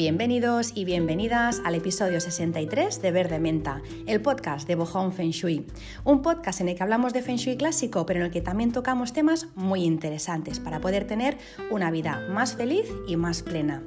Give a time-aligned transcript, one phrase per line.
[0.00, 5.66] Bienvenidos y bienvenidas al episodio 63 de Verde Menta, el podcast de Bohong Feng Shui.
[6.04, 8.72] Un podcast en el que hablamos de Feng Shui clásico, pero en el que también
[8.72, 11.36] tocamos temas muy interesantes para poder tener
[11.70, 13.82] una vida más feliz y más plena.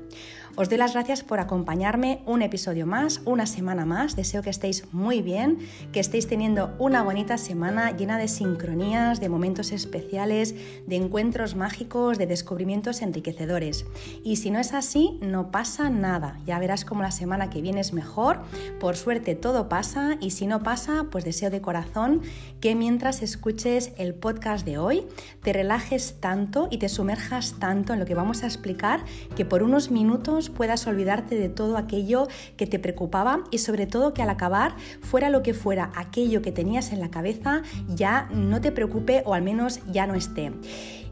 [0.55, 4.15] Os doy las gracias por acompañarme un episodio más, una semana más.
[4.15, 5.57] Deseo que estéis muy bien,
[5.91, 10.53] que estéis teniendo una bonita semana llena de sincronías, de momentos especiales,
[10.85, 13.87] de encuentros mágicos, de descubrimientos enriquecedores.
[14.23, 16.37] Y si no es así, no pasa nada.
[16.45, 18.43] Ya verás cómo la semana que viene es mejor.
[18.79, 22.21] Por suerte todo pasa y si no pasa, pues deseo de corazón
[22.61, 25.07] que mientras escuches el podcast de hoy,
[25.41, 29.03] te relajes tanto y te sumerjas tanto en lo que vamos a explicar
[29.35, 34.13] que por unos minutos puedas olvidarte de todo aquello que te preocupaba y sobre todo
[34.13, 38.61] que al acabar, fuera lo que fuera aquello que tenías en la cabeza, ya no
[38.61, 40.51] te preocupe o al menos ya no esté.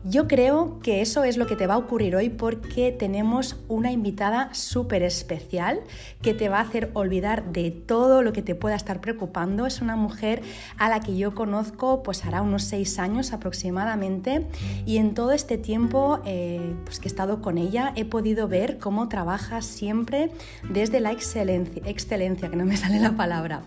[0.04, 3.92] Yo creo que eso es lo que te va a ocurrir hoy porque tenemos una
[3.92, 5.82] invitada súper especial
[6.24, 9.68] que te va a hacer olvidar de todo lo que te pueda estar preocupando.
[9.68, 10.42] Es una mujer
[10.80, 14.48] a la que yo conozco pues hará unos seis años aproximadamente
[14.88, 18.80] y en todo este tiempo eh, pues que he estado con ella he podido ver
[18.80, 20.32] cómo trabaja siempre
[20.68, 23.62] desde la excelencia, excelencia, que no me sale la palabra.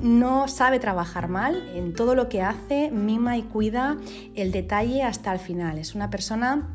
[0.00, 3.96] No sabe trabajar mal, en todo lo que hace mima y cuida
[4.34, 6.68] el detalle hasta el final es una persona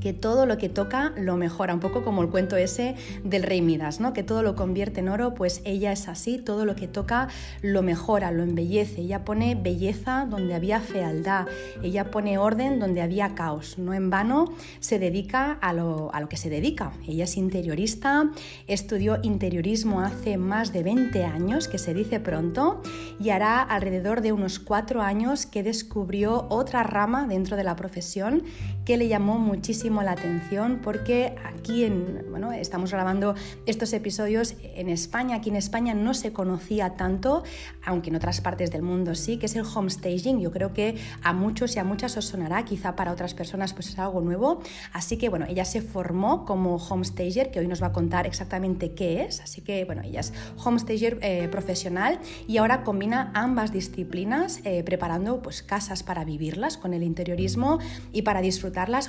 [0.00, 3.62] que todo lo que toca lo mejora, un poco como el cuento ese del rey
[3.62, 4.12] Midas, ¿no?
[4.12, 7.28] que todo lo convierte en oro, pues ella es así, todo lo que toca
[7.62, 11.46] lo mejora, lo embellece, ella pone belleza donde había fealdad,
[11.82, 16.28] ella pone orden donde había caos, no en vano se dedica a lo, a lo
[16.28, 18.30] que se dedica, ella es interiorista,
[18.66, 22.82] estudió interiorismo hace más de 20 años, que se dice pronto,
[23.20, 28.42] y hará alrededor de unos cuatro años que descubrió otra rama dentro de la profesión
[28.88, 33.34] que le llamó muchísimo la atención porque aquí en, bueno, estamos grabando
[33.66, 35.36] estos episodios en España.
[35.36, 37.42] Aquí en España no se conocía tanto,
[37.84, 40.40] aunque en otras partes del mundo sí, que es el homestaging.
[40.40, 43.90] Yo creo que a muchos y a muchas os sonará, quizá para otras personas pues
[43.90, 44.62] es algo nuevo.
[44.94, 48.94] Así que bueno, ella se formó como homestager, que hoy nos va a contar exactamente
[48.94, 49.40] qué es.
[49.40, 50.32] Así que bueno, ella es
[50.64, 56.94] homestager eh, profesional y ahora combina ambas disciplinas eh, preparando pues casas para vivirlas con
[56.94, 57.80] el interiorismo
[58.14, 58.40] y para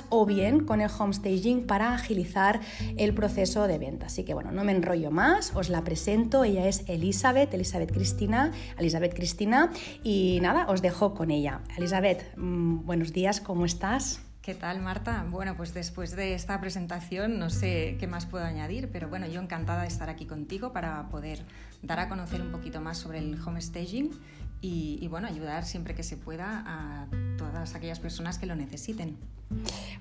[0.08, 2.60] o bien con el homestaging para agilizar
[2.96, 4.06] el proceso de venta.
[4.06, 8.50] Así que bueno, no me enrollo más, os la presento, ella es Elizabeth, Elizabeth Cristina,
[8.78, 9.70] Elizabeth Cristina
[10.02, 11.60] y nada, os dejo con ella.
[11.76, 14.20] Elizabeth, mm, buenos días, ¿cómo estás?
[14.42, 15.24] ¿Qué tal, Marta?
[15.30, 19.40] Bueno, pues después de esta presentación no sé qué más puedo añadir, pero bueno, yo
[19.40, 21.44] encantada de estar aquí contigo para poder
[21.82, 24.10] dar a conocer un poquito más sobre el homestaging
[24.62, 27.06] y, bueno, ayudar siempre que se pueda a
[27.38, 29.16] todas aquellas personas que lo necesiten.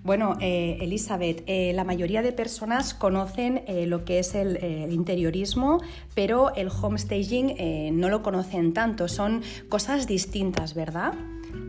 [0.04, 4.60] Bueno, eh, Elizabeth, eh, la mayoría de personas conocen eh, lo que es el,
[4.92, 5.82] interiorismo,
[6.14, 9.08] pero el homestaging no lo conocen tanto.
[9.08, 11.14] Son cosas distintas, ¿verdad?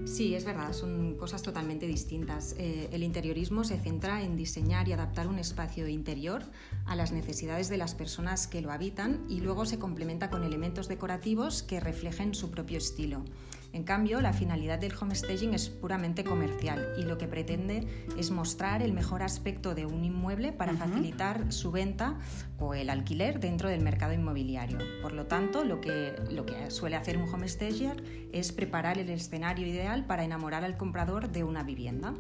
[0.04, 2.54] Sí, es verdad, son cosas totalmente distintas.
[2.58, 6.42] el interiorismo se centra en diseñar y adaptar un espacio interior
[6.86, 10.88] a las necesidades de las personas que lo habitan y luego se complementa con elementos
[10.88, 13.24] decorativos que reflejen su propio estilo.
[13.72, 17.86] En cambio, la finalidad del homestaging es puramente comercial y lo que pretende
[18.18, 22.18] es mostrar el mejor aspecto de un inmueble para facilitar su venta
[22.58, 24.78] o el alquiler dentro del mercado inmobiliario.
[25.02, 29.66] Por lo tanto, lo que, lo que suele hacer un homestager es preparar el escenario
[29.66, 32.14] ideal para enamorar al comprador de una vivienda.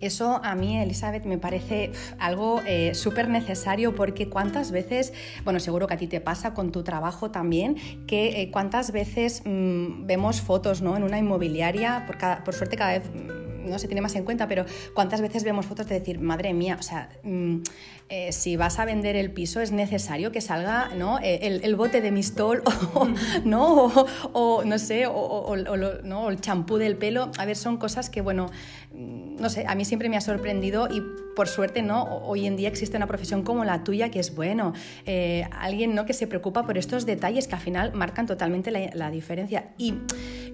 [0.00, 5.12] Eso a mí, Elizabeth, me parece algo eh, súper necesario porque cuántas veces,
[5.44, 7.76] bueno, seguro que a ti te pasa con tu trabajo también,
[8.06, 10.96] que eh, cuántas veces mm, vemos fotos ¿no?
[10.96, 14.48] en una inmobiliaria, por, por suerte cada vez mm, no se tiene más en cuenta,
[14.48, 14.64] pero
[14.94, 17.58] cuántas veces vemos fotos de decir, madre mía, o sea, mm,
[18.08, 21.18] eh, si vas a vender el piso es necesario que salga ¿no?
[21.22, 22.62] el, bote de mistol
[22.94, 23.08] o,
[23.44, 23.92] ¿no?
[24.32, 25.56] O, no sé, o,
[26.04, 26.30] ¿no?
[26.30, 27.30] el champú del pelo.
[27.38, 28.50] A ver, son cosas que, bueno,
[28.92, 31.02] no sé, a mí siempre me ha sorprendido y
[31.38, 32.02] por suerte, ¿no?
[32.26, 34.72] Hoy en día existe una profesión como la tuya que es bueno,
[35.06, 36.04] eh, alguien, ¿no?
[36.04, 39.70] Que se preocupa por estos detalles que al final marcan totalmente la, diferencia.
[39.78, 39.94] Y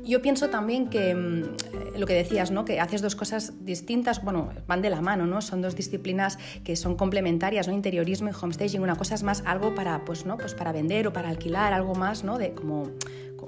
[0.05, 2.67] yo pienso también que mm, lo que decías, ¿no?
[2.67, 5.41] Que haces dos cosas distintas, bueno, van de la mano, ¿no?
[5.41, 7.73] Son dos disciplinas que son complementarias, ¿no?
[7.73, 8.81] Interiorismo y homestaging.
[8.81, 10.37] Una cosa es más algo para, pues, ¿no?
[10.37, 12.39] Pues para vender o para alquilar, algo más, ¿no?
[12.39, 12.91] De como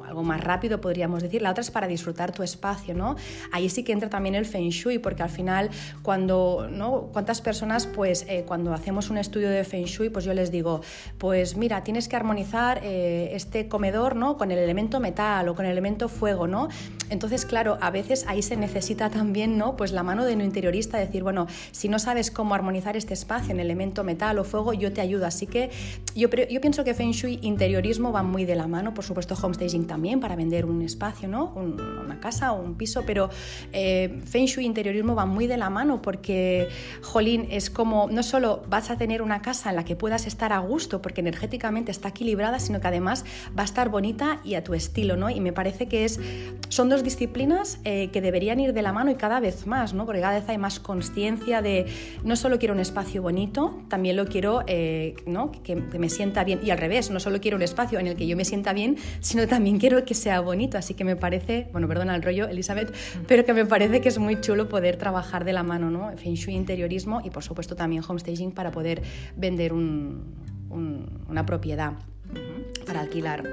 [0.07, 3.17] algo más rápido podríamos decir, la otra es para disfrutar tu espacio, ¿no?
[3.53, 5.71] Ahí sí que entra también el feng shui, porque al final
[6.03, 7.09] cuando, ¿no?
[7.13, 10.81] ¿Cuántas personas pues eh, cuando hacemos un estudio de feng shui, pues yo les digo,
[11.19, 14.37] pues mira, tienes que armonizar eh, este comedor, ¿no?
[14.37, 16.69] Con el elemento metal o con el elemento fuego, ¿no?
[17.09, 19.77] entonces, claro, a veces ahí se necesita también, ¿no?
[19.77, 23.53] Pues la mano de un interiorista, decir, bueno, si no sabes cómo armonizar este espacio
[23.53, 25.25] en elemento metal o fuego, yo te ayudo.
[25.25, 25.71] Así que
[26.17, 29.87] yo, yo pienso que Feng Shui, interiorismo van muy de la mano, por supuesto homestaging
[29.87, 31.53] también para vender un espacio, ¿no?
[31.55, 33.31] una casa o un piso, pero
[33.73, 36.69] eh, Feng Shui, interiorismo van muy de la mano porque,
[37.03, 40.53] jolín, es como, no solo vas a tener una casa en la que puedas estar
[40.53, 43.25] a gusto porque energéticamente está equilibrada, sino que además
[43.59, 45.31] va a estar bonita y a tu estilo, ¿no?
[45.31, 46.21] Y me parece que es,
[46.69, 50.05] son dos disciplinas eh, que deberían ir de la mano y cada vez más, ¿no?
[50.05, 51.87] Porque cada vez hay más conciencia de
[52.23, 55.51] no solo quiero un espacio bonito, también lo quiero eh, ¿no?
[55.53, 56.61] que, me sienta bien.
[56.63, 58.97] Y al revés, no solo quiero un espacio en el que yo me sienta bien,
[59.21, 60.77] sino también quiero que sea bonito.
[60.79, 62.93] Así que me parece, bueno, perdona el rollo, Elizabeth,
[63.29, 66.11] pero que me parece que es muy chulo poder trabajar de la mano, ¿no?
[66.17, 69.03] Feng Shui, interiorismo y por supuesto también homestaging para poder
[69.37, 71.93] vender una propiedad
[72.85, 73.45] para alquilar.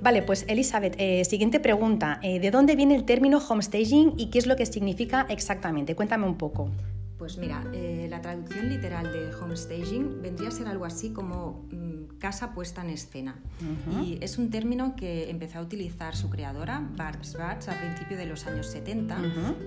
[0.00, 2.20] Vale, pues Elizabeth, eh, siguiente pregunta.
[2.22, 5.96] Eh, ¿De dónde viene el término homestaging y qué es lo que significa exactamente?
[5.96, 6.70] Cuéntame un poco.
[7.22, 12.18] Pues mira, eh, la traducción literal de homestaging vendría a ser algo así como mm,
[12.18, 13.36] casa puesta en escena.
[14.02, 18.26] Y es un término que empezó a utilizar su creadora, Barb Schwartz, a principios de
[18.26, 19.18] los años 70,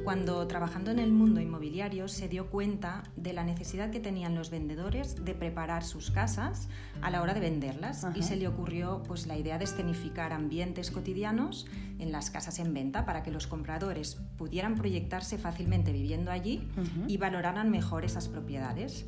[0.04, 4.50] cuando trabajando en el mundo inmobiliario se dio cuenta de la necesidad que tenían los
[4.50, 6.68] vendedores de preparar sus casas
[7.02, 8.06] a la hora de venderlas.
[8.16, 11.68] Y se le ocurrió pues, la idea de escenificar ambientes cotidianos
[12.00, 16.68] en las casas en venta para que los compradores pudieran proyectarse fácilmente viviendo allí
[17.07, 19.06] y valoraran mejor esas propiedades.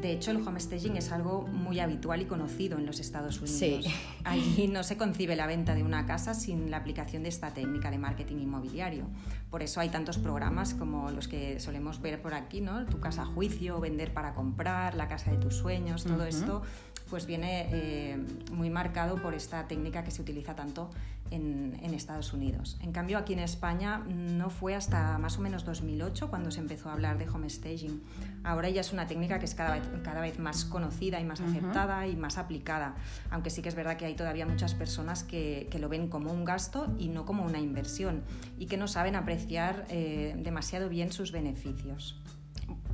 [0.00, 3.86] De hecho, el homestaging es algo muy habitual y conocido en los Estados Unidos.
[4.24, 7.90] Allí no se concibe la venta de una casa sin la aplicación de esta técnica
[7.90, 9.06] de marketing inmobiliario.
[9.50, 12.84] Por eso hay tantos programas como los que solemos ver por aquí, ¿no?
[12.86, 16.62] Tu casa a juicio, vender para comprar, la casa de tus sueños, todo esto
[17.10, 18.18] pues viene eh,
[18.52, 20.90] muy marcado por esta técnica que se utiliza tanto
[21.30, 22.76] en, Estados Unidos.
[22.82, 26.90] En cambio, aquí en España no fue hasta más o menos 2008 cuando se empezó
[26.90, 28.02] a hablar de homestaging.
[28.44, 31.40] Ahora ya es una técnica que es cada vez, cada vez más conocida y más
[31.40, 32.96] aceptada y más aplicada,
[33.30, 36.44] aunque sí que es verdad que hay todavía muchas personas que, lo ven como un
[36.44, 38.22] gasto y no como una inversión
[38.58, 42.20] y que no saben apreciar eh, demasiado bien sus beneficios.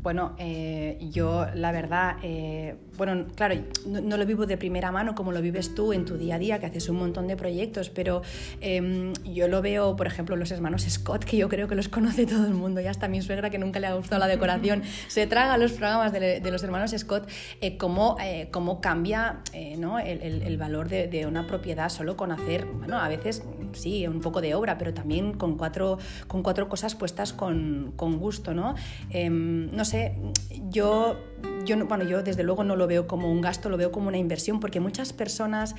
[0.02, 3.54] Bueno, eh, yo la verdad, eh, bueno, claro,
[3.86, 6.58] no, lo vivo de primera mano como lo vives tú en tu día a día,
[6.58, 8.22] que haces un montón de proyectos, pero
[8.60, 12.26] em, yo lo veo, por ejemplo, los hermanos Scott, que yo creo que los conoce
[12.26, 15.28] todo el mundo, y hasta mi suegra, que nunca le ha gustado la decoración, se
[15.28, 17.28] traga los programas de, los hermanos Scott,
[17.60, 18.16] eh, cómo,
[18.50, 19.42] cómo, cambia
[19.78, 20.00] ¿no?
[20.00, 24.56] el, valor de, una propiedad solo con hacer, bueno, a veces sí, un poco de
[24.56, 28.74] obra, pero también con cuatro, con cuatro cosas puestas con, con gusto, ¿no?
[29.10, 30.14] Em, no sé,
[30.70, 31.16] yo,
[31.66, 34.16] yo, bueno, yo desde luego no lo veo como un gasto, lo veo como una
[34.16, 35.74] inversión, porque muchas personas,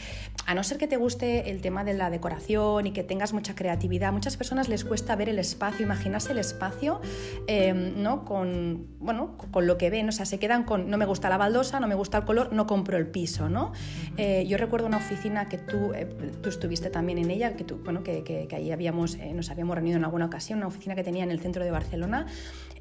[0.45, 3.55] a no ser que te guste el tema de la decoración y que tengas mucha
[3.55, 7.01] creatividad, muchas personas les cuesta ver el espacio, imaginarse el espacio,
[7.47, 8.23] em, ¿no?
[8.23, 11.37] Con, bueno, con lo que ven, o sea, se quedan con, no me gusta la
[11.37, 13.71] baldosa, no me gusta el color, no compro el piso, ¿no?
[14.17, 16.05] Eh, yo recuerdo una oficina que tú, eh,
[16.41, 19.75] tú estuviste también en ella, que, tú, bueno, que, que, ahí habíamos, eh, nos habíamos
[19.75, 22.27] reunido en alguna ocasión, una oficina que tenía en el centro de Barcelona,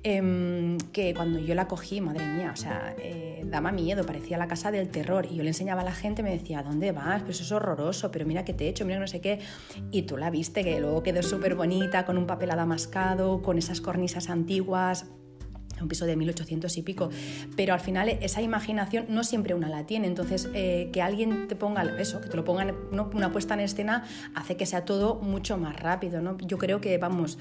[0.04, 4.48] Em, que cuando yo la cogí, madre mía, o sea, eh, daba miedo, parecía la
[4.48, 5.26] casa del terror.
[5.30, 7.22] Y yo le enseñaba a la gente, me decía, ¿dónde vas?
[7.22, 9.38] Pues eso es horroroso, pero mira qué te he hecho, mira no sé qué.
[9.92, 13.80] Y tú la viste, que luego quedó súper bonita, con un papel adamascado, con esas
[13.80, 15.06] cornisas antiguas
[15.80, 17.10] un piso de 1800 y pico,
[17.56, 21.56] pero al final esa imaginación no siempre una la tiene, entonces eh, que alguien te
[21.56, 24.04] ponga eso, que te lo pongan una puesta en escena
[24.34, 26.38] hace que sea todo mucho más rápido, ¿no?
[26.38, 27.38] Yo creo que, vamos,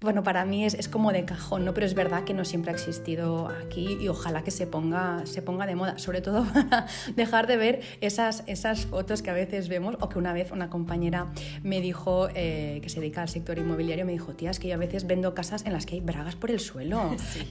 [0.00, 1.74] bueno, para mí es, es, como de cajón, ¿no?
[1.74, 5.42] Pero es verdad que no siempre ha existido aquí y ojalá que se ponga, se
[5.42, 6.86] ponga de moda, sobre todo para
[7.16, 10.70] dejar de ver esas, esas fotos que a veces vemos o que una vez una
[10.70, 11.26] compañera
[11.64, 14.74] me dijo, eh, que se dedica al sector inmobiliario, me dijo, tía, es que yo
[14.74, 17.16] a veces vendo casas en las que hay bragas por el suelo.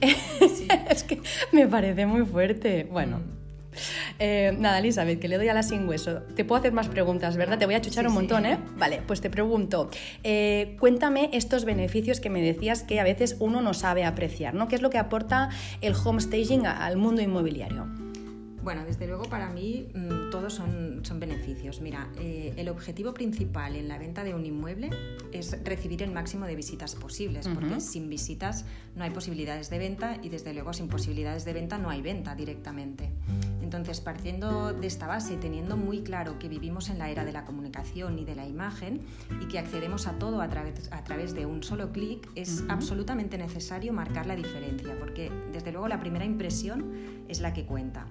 [0.90, 1.20] es que
[1.52, 2.88] me parece muy fuerte.
[2.90, 3.37] Bueno.
[4.18, 6.22] Eh, nada, Elizabeth, que le doy a la sin hueso.
[6.34, 7.58] Te puedo hacer más preguntas, ¿verdad?
[7.58, 8.58] Te voy a chuchar un montón, ¿eh?
[8.76, 9.90] Vale, pues te pregunto,
[10.24, 14.68] eh, cuéntame estos beneficios que me decías que a veces uno no sabe apreciar, ¿no?
[14.68, 18.07] ¿Qué es lo que aporta el homestaging al mundo inmobiliario?
[18.62, 21.80] Bueno, desde luego para mí mm, todos son, son, beneficios.
[21.80, 24.90] Mira, eh, el objetivo principal en la venta de un inmueble
[25.32, 28.64] es recibir el máximo de visitas posibles, porque sin visitas
[28.96, 32.34] no hay posibilidades de venta y desde luego sin posibilidades de venta no hay venta
[32.34, 33.10] directamente.
[33.62, 37.32] Entonces, partiendo de esta base y teniendo muy claro que vivimos en la era de
[37.32, 39.02] la comunicación y de la imagen
[39.42, 43.36] y que accedemos a todo a través, a través de un solo clic, es absolutamente
[43.36, 46.92] necesario marcar la diferencia, porque desde luego la primera impresión
[47.28, 48.06] es la que cuenta.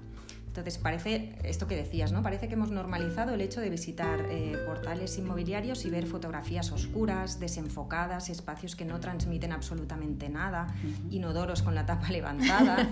[0.57, 2.23] Entonces, parece esto que decías, ¿no?
[2.23, 7.39] Parece que hemos normalizado el hecho de visitar eh, portales inmobiliarios y ver fotografías oscuras,
[7.39, 10.65] desenfocadas, espacios que no transmiten absolutamente nada,
[11.11, 12.89] inodoros con la tapa levantada.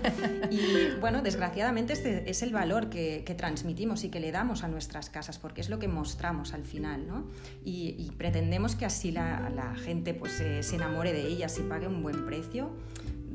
[0.48, 5.10] y bueno, desgraciadamente este es el valor que, transmitimos y que le damos a nuestras
[5.10, 7.26] casas, porque es lo que mostramos al final, ¿no?
[7.64, 12.00] Y, pretendemos que así la, la gente pues, se enamore de ellas y pague un
[12.00, 12.70] buen precio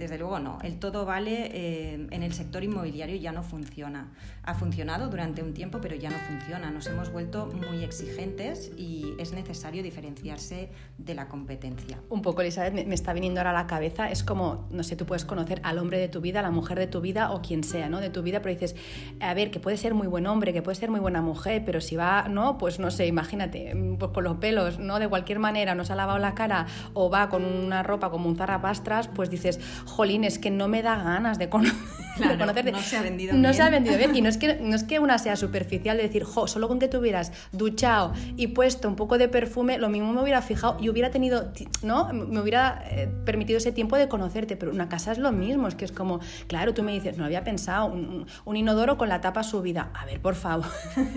[0.01, 0.57] desde luego no.
[0.63, 4.11] El todo vale eh, en el sector inmobiliario ya no funciona.
[4.43, 6.71] Ha funcionado durante un tiempo, pero ya no funciona.
[6.71, 11.99] Nos hemos vuelto muy exigentes y es necesario diferenciarse de la competencia.
[12.09, 14.09] Un poco, Elizabeth, me, está viniendo ahora a la cabeza.
[14.09, 16.79] Es como, no sé, tú puedes conocer al hombre de tu vida, a la mujer
[16.79, 18.01] de tu vida o quien sea, ¿no?
[18.01, 18.75] De tu vida, pero dices,
[19.19, 21.79] a ver, que puede ser muy buen hombre, que puede ser muy buena mujer, pero
[21.79, 22.57] si va, ¿no?
[22.57, 24.97] Pues no sé, imagínate, pues con los pelos, ¿no?
[24.97, 28.27] De cualquier manera, no se ha lavado la cara o va con una ropa como
[28.27, 29.59] un zarrapastras, pues dices,
[29.91, 32.71] jolín, es que no me da ganas de, conocerte.
[32.71, 33.53] No se ha vendido no bien.
[33.53, 34.15] se ha vendido bien.
[34.15, 36.79] Y no es, que, no es que una sea superficial de decir, jo, solo con
[36.79, 40.77] que te hubieras duchado y puesto un poco de perfume, lo mismo me hubiera fijado
[40.79, 41.51] y hubiera tenido,
[41.83, 42.11] ¿no?
[42.13, 44.55] Me hubiera eh, permitido ese tiempo de conocerte.
[44.55, 47.25] Pero una casa es lo mismo, es que es como, claro, tú me dices, no
[47.25, 49.91] había pensado, un, inodoro con la tapa subida.
[49.93, 50.65] A ver, por favor.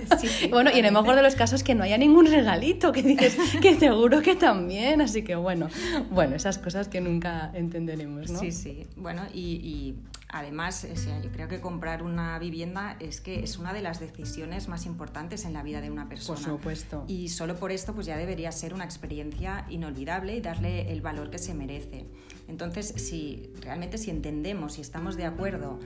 [0.50, 3.37] bueno, y en el mejor de los casos que no haya ningún regalito, que dices,
[3.61, 5.00] que seguro que también.
[5.00, 5.69] Así que bueno,
[6.11, 8.38] bueno, esas cosas que nunca entenderemos, ¿no?
[8.38, 8.87] Sí, sí.
[8.97, 9.97] Bueno, y,
[10.29, 10.87] además,
[11.23, 15.45] yo creo que comprar una vivienda es que es una de las decisiones más importantes
[15.45, 16.39] en la vida de una persona.
[16.39, 17.05] Por supuesto.
[17.07, 21.31] Y solo por esto, pues ya debería ser una experiencia inolvidable y darle el valor
[21.31, 22.07] que se merece.
[22.49, 25.79] Entonces, si realmente si entendemos y estamos de acuerdo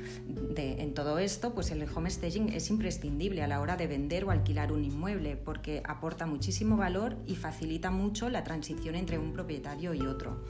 [0.57, 4.31] en todo esto, pues el home staging es imprescindible a la hora de vender o
[4.31, 9.95] alquilar un inmueble porque aporta muchísimo valor y facilita mucho la transición entre un propietario
[9.95, 10.43] y otro.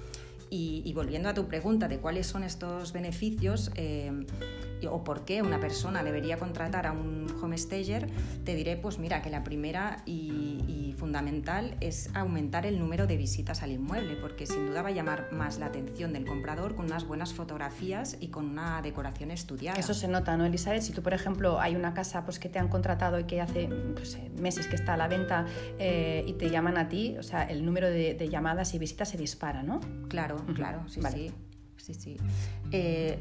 [0.50, 4.10] Y, volviendo a tu pregunta de cuáles son estos beneficios eh,
[4.86, 8.08] o por qué una persona debería contratar a un homestager,
[8.44, 13.62] te diré, pues mira, que la primera y, fundamental es aumentar el número de visitas
[13.62, 17.06] al inmueble, porque sin duda va a llamar más la atención del comprador con unas
[17.06, 19.78] buenas fotografías y con una decoración estudiada.
[19.78, 20.82] Eso se nota, ¿no, Elizabeth?
[20.82, 23.68] Si tú, por ejemplo, hay una casa pues, que te han contratado y que hace
[24.40, 25.46] meses que está a la venta
[25.78, 29.08] eh, y te llaman a ti, o sea, el número de, de llamadas y visitas
[29.10, 29.78] se dispara, ¿no?
[30.08, 31.30] Claro, claro, sí, sí.
[31.76, 32.16] Sí, sí.
[32.70, 33.18] Eh,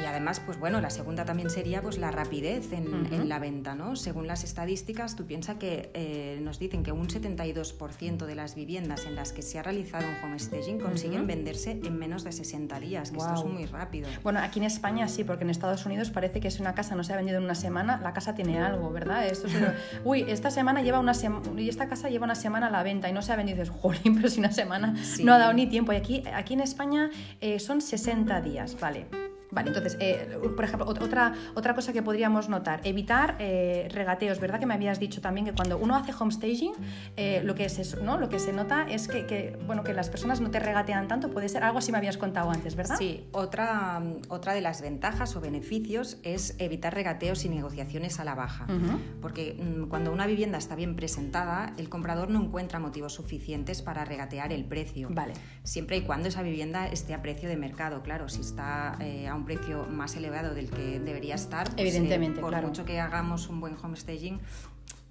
[0.00, 3.96] y además, pues bueno, la segunda también sería pues la rapidez en, la venta, ¿no?
[3.96, 9.06] Según las estadísticas, tú piensas que eh, nos dicen que un 72% de las viviendas
[9.06, 12.80] en las que se ha realizado un home staging consiguen venderse en menos de 60
[12.80, 14.08] días, que esto es muy rápido.
[14.22, 17.04] Bueno, aquí en España sí, porque en Estados Unidos parece que si una casa no
[17.04, 19.26] se ha vendido en una semana, la casa tiene algo, ¿verdad?
[19.26, 19.48] Esto
[20.04, 23.08] Uy, esta semana lleva una semana y esta casa lleva una semana a la venta
[23.08, 25.66] y no se ha vendido, dices, jolín, pero si una semana no ha dado ni
[25.66, 25.92] tiempo.
[25.92, 27.10] Y aquí, aquí en España
[27.40, 29.23] eh, son 60 días, ¿vale?
[29.54, 34.58] Vale, entonces, eh, por ejemplo, otra, otra cosa que podríamos notar, evitar eh, regateos, ¿verdad?
[34.58, 36.72] Que me habías dicho también que cuando uno hace homestaging,
[37.16, 38.18] eh, lo, que es ¿no?
[38.18, 41.48] lo que se nota es que, bueno, que las personas no te regatean tanto, puede
[41.48, 42.96] ser algo así me habías contado antes, ¿verdad?
[42.98, 48.34] Sí, otra, otra de las ventajas o beneficios es evitar regateos y negociaciones a la
[48.34, 48.66] baja,
[49.20, 54.04] porque mm, cuando una vivienda está bien presentada, el comprador no encuentra motivos suficientes para
[54.04, 55.08] regatear el precio.
[55.12, 55.34] Vale.
[55.62, 59.43] Siempre y cuando esa vivienda esté a precio de mercado, claro, si está a un
[59.44, 63.60] precio más elevado del que debería estar, pues, evidentemente, eh, por mucho que hagamos un
[63.60, 64.40] buen homestaging,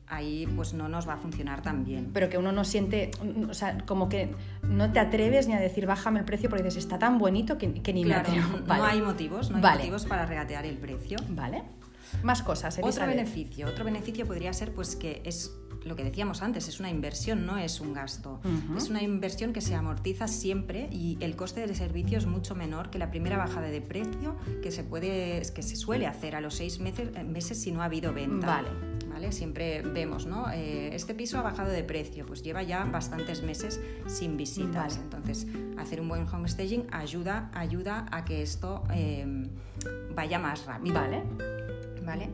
[0.07, 2.11] ahí pues no nos va a funcionar tan bien.
[2.13, 3.11] Pero que uno no siente,
[3.49, 6.83] o sea, como que no te atreves ni a decir bájame el precio porque dices
[6.83, 8.59] está tan bonito que, ni me atrevo.
[8.65, 11.17] No hay motivos, no hay motivos para regatear el precio.
[11.29, 11.63] Vale.
[12.21, 12.79] Más cosas.
[12.81, 16.89] Otro beneficio, otro beneficio podría ser pues que es lo que decíamos antes, es una
[16.89, 18.39] inversión, no es un gasto.
[18.77, 22.89] Es una inversión que se amortiza siempre y el coste del servicio es mucho menor
[22.89, 26.55] que la primera bajada de precio que se, puede, que se suele hacer a los
[26.55, 28.47] seis meses, meses si no ha habido venta.
[28.47, 28.69] Vale.
[29.09, 29.31] ¿Vale?
[29.31, 30.51] Siempre vemos, ¿no?
[30.51, 34.97] Eh, este piso ha bajado de precio, pues lleva ya bastantes meses sin visitas.
[34.97, 35.45] Entonces,
[35.77, 39.47] hacer un buen homestaging ayuda, ayuda a que esto eh,
[40.15, 40.95] vaya más rápido.
[40.95, 41.62] Vale.
[42.05, 42.29] ¿Vale?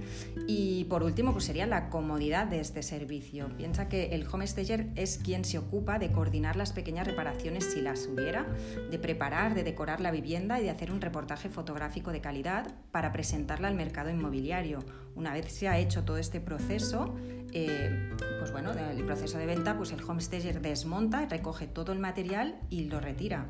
[0.47, 3.49] Y por último, pues sería la comodidad de este servicio.
[3.57, 8.07] Piensa que el homestager es quien se ocupa de coordinar las pequeñas reparaciones si las
[8.07, 8.45] hubiera,
[8.89, 13.11] de preparar, de decorar la vivienda y de hacer un reportaje fotográfico de calidad para
[13.11, 14.79] presentarla al mercado inmobiliario.
[15.15, 17.15] Una vez se ha hecho todo este proceso,
[17.53, 22.59] eh, pues bueno, el proceso de venta, pues el homestager desmonta, recoge todo el material
[22.69, 23.47] y lo retira.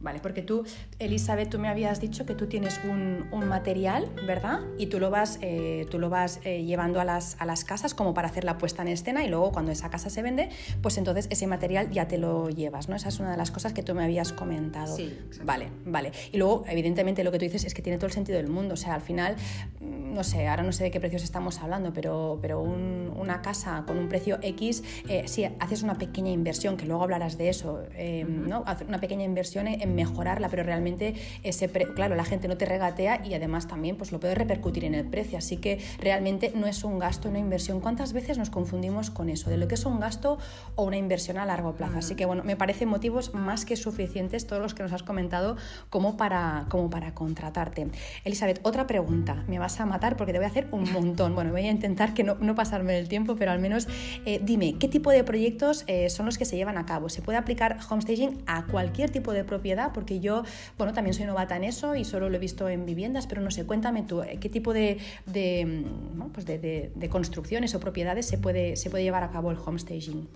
[0.00, 0.64] Vale, porque tú,
[0.98, 4.60] Elizabeth, tú me habías dicho que tú tienes un, material, ¿verdad?
[4.76, 7.94] Y tú lo vas, eh, tú lo vas eh, llevando a las, a las casas
[7.94, 10.48] como para hacer la puesta en escena y luego cuando esa casa se vende,
[10.82, 12.96] pues entonces ese material ya te lo llevas, ¿no?
[12.96, 14.96] Esa es una de las cosas que tú me habías comentado.
[14.96, 16.12] Sí, Vale, vale.
[16.32, 18.74] Y luego, evidentemente, lo que tú dices es que tiene todo el sentido del mundo.
[18.74, 19.36] O sea, al final,
[19.80, 23.84] mm, no sé, ahora no sé de qué precios estamos hablando, pero, pero una casa
[23.86, 27.82] con un precio X, eh, si haces una pequeña inversión, que luego hablarás de eso,
[28.26, 28.64] ¿no?
[28.66, 33.22] Hacer una pequeña inversión en mejorarla, pero realmente ese claro, la gente no te regatea
[33.24, 36.84] y además también pues lo puede repercutir en el precio, así que realmente no es
[36.84, 37.80] un gasto, una inversión.
[37.80, 40.38] ¿Cuántas veces nos confundimos con eso, de lo que es un gasto
[40.74, 41.98] o una inversión a largo plazo?
[41.98, 45.56] Así que bueno, me parecen motivos más que suficientes todos los que nos has comentado
[45.90, 47.88] como para, como para contratarte.
[48.24, 51.34] Elizabeth, otra pregunta, me vas a matar porque te voy a hacer un montón.
[51.34, 53.88] Bueno, voy a intentar que no, no pasarme el tiempo, pero al menos
[54.24, 57.08] eh, dime, ¿qué tipo de proyectos eh, son los que se llevan a cabo?
[57.08, 59.75] ¿Se puede aplicar homestaging a cualquier tipo de propiedad?
[59.92, 60.42] Porque yo,
[60.78, 63.50] bueno, también soy novata en eso y solo lo he visto en viviendas, pero no
[63.50, 68.76] sé, cuéntame tú, eh, ¿qué tipo de, mm, pues de, construcciones o propiedades se puede,
[68.76, 70.28] se puede llevar a cabo el homestaging?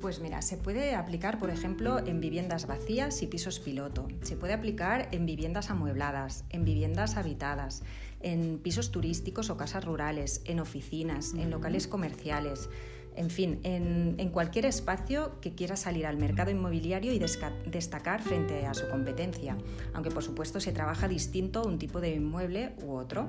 [0.00, 4.08] Pues mira, se puede aplicar, por ejemplo, en viviendas vacías y pisos piloto.
[4.22, 7.82] Se puede aplicar en viviendas amuebladas, en viviendas habitadas,
[8.22, 12.70] en pisos turísticos o casas rurales, en oficinas, en locales comerciales
[13.16, 18.74] en fin, en, cualquier espacio que quiera salir al mercado inmobiliario y destacar frente a
[18.74, 19.56] su competencia,
[19.92, 23.28] aunque por supuesto se trabaja distinto un tipo de inmueble u otro.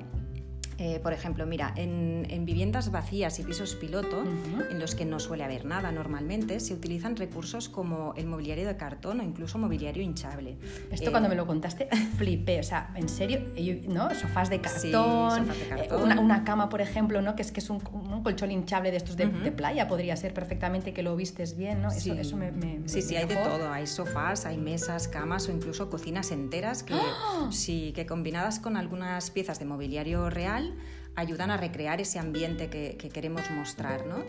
[0.83, 4.23] Eh, por ejemplo, mira, en, viviendas vacías y pisos piloto,
[4.71, 8.75] en los que no suele haber nada normalmente, se utilizan recursos como el mobiliario de
[8.77, 10.57] cartón o incluso mobiliario hinchable.
[10.89, 13.41] Esto cuando me lo contaste flipé, o sea, en serio,
[13.89, 14.09] ¿no?
[14.15, 17.35] Sofás de cartón, eh, una, cama, por ejemplo, ¿no?
[17.35, 17.79] Que es que es un,
[18.23, 21.91] colchón hinchable de estos de, playa, podría ser perfectamente que lo vistes bien, ¿no?
[21.91, 22.51] Eso, eso me,
[22.87, 26.95] Sí, sí, hay de todo, hay sofás, hay mesas, camas o incluso cocinas enteras que,
[26.95, 27.49] ¡Ah!
[27.51, 30.70] sí, que combinadas con algunas piezas de mobiliario real
[31.15, 34.05] ayudan a recrear ese ambiente que, queremos mostrar.
[34.05, 34.23] ¿no?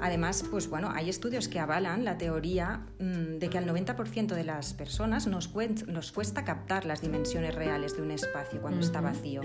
[0.00, 4.44] Además, pues bueno, hay estudios que avalan la teoría mm, de que al 90% de
[4.44, 5.54] las personas nos,
[5.86, 9.42] nos, cuesta captar las dimensiones reales de un espacio cuando está vacío.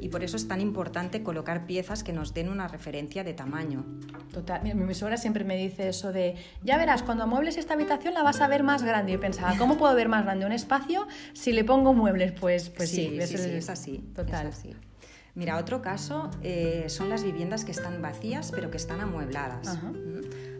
[0.00, 3.84] Y por eso es tan importante colocar piezas que nos den una referencia de tamaño.
[4.32, 8.14] Total, mi, mi suegra siempre me dice eso de, ya verás, cuando muebles esta habitación
[8.14, 9.12] la vas a ver más grande.
[9.12, 12.32] Y pensaba, ¿cómo puedo ver más grande un espacio si le pongo muebles?
[12.32, 13.98] Pues, pues sí, sí, es así.
[14.14, 14.48] Total.
[14.48, 14.74] Es así.
[15.34, 19.78] Mira, otro caso eh, son las viviendas que están vacías pero que están amuebladas.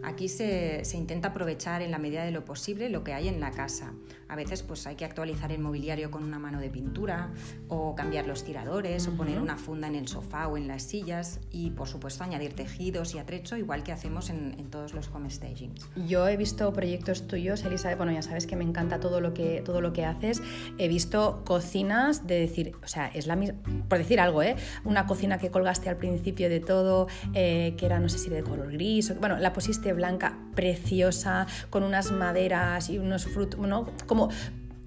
[0.03, 3.51] Aquí se, intenta aprovechar en la medida de lo posible lo que hay en la
[3.51, 3.93] casa.
[4.27, 7.31] A veces pues hay que actualizar el mobiliario con una mano de pintura
[7.67, 11.39] o cambiar los tiradores o poner una funda en el sofá o en las sillas
[11.51, 15.87] y por supuesto añadir tejidos y atrecho igual que hacemos en, todos los home stagings.
[16.07, 19.61] Yo he visto proyectos tuyos, Elisa, bueno ya sabes que me encanta todo lo que,
[19.63, 20.41] todo lo que haces.
[20.79, 24.55] He visto cocinas de decir, o sea, es la misma, por decir algo, ¿eh?
[24.83, 28.41] Una cocina que colgaste al principio de todo, eh, que era no sé si de
[28.41, 33.87] color gris, o, bueno, la pusiste blanca preciosa, con unas maderas y unos frutos, ¿no?
[34.07, 34.29] Como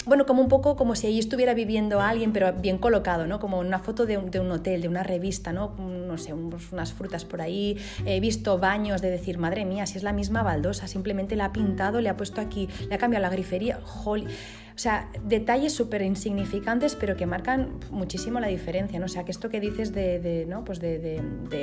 [0.07, 3.41] bueno, como un poco como si allí estuviera viviendo alguien, pero bien colocado, ¿no?
[3.41, 5.75] Como una foto de un, de un hotel, de una revista, ¿no?
[5.79, 7.77] No sé, unas frutas por ahí.
[8.05, 11.53] He visto baños de decir, madre mía, si es la misma baldosa, simplemente la ha
[11.53, 13.81] pintado, le ha puesto aquí, le ha cambiado la grifería.
[14.05, 14.29] Holy.
[14.77, 19.07] O sea, detalles súper insignificantes, pero que marcan muchísimo la diferencia, ¿no?
[19.07, 20.67] O sea, que esto que dices de, ¿no?
[20.67, 21.23] pues de,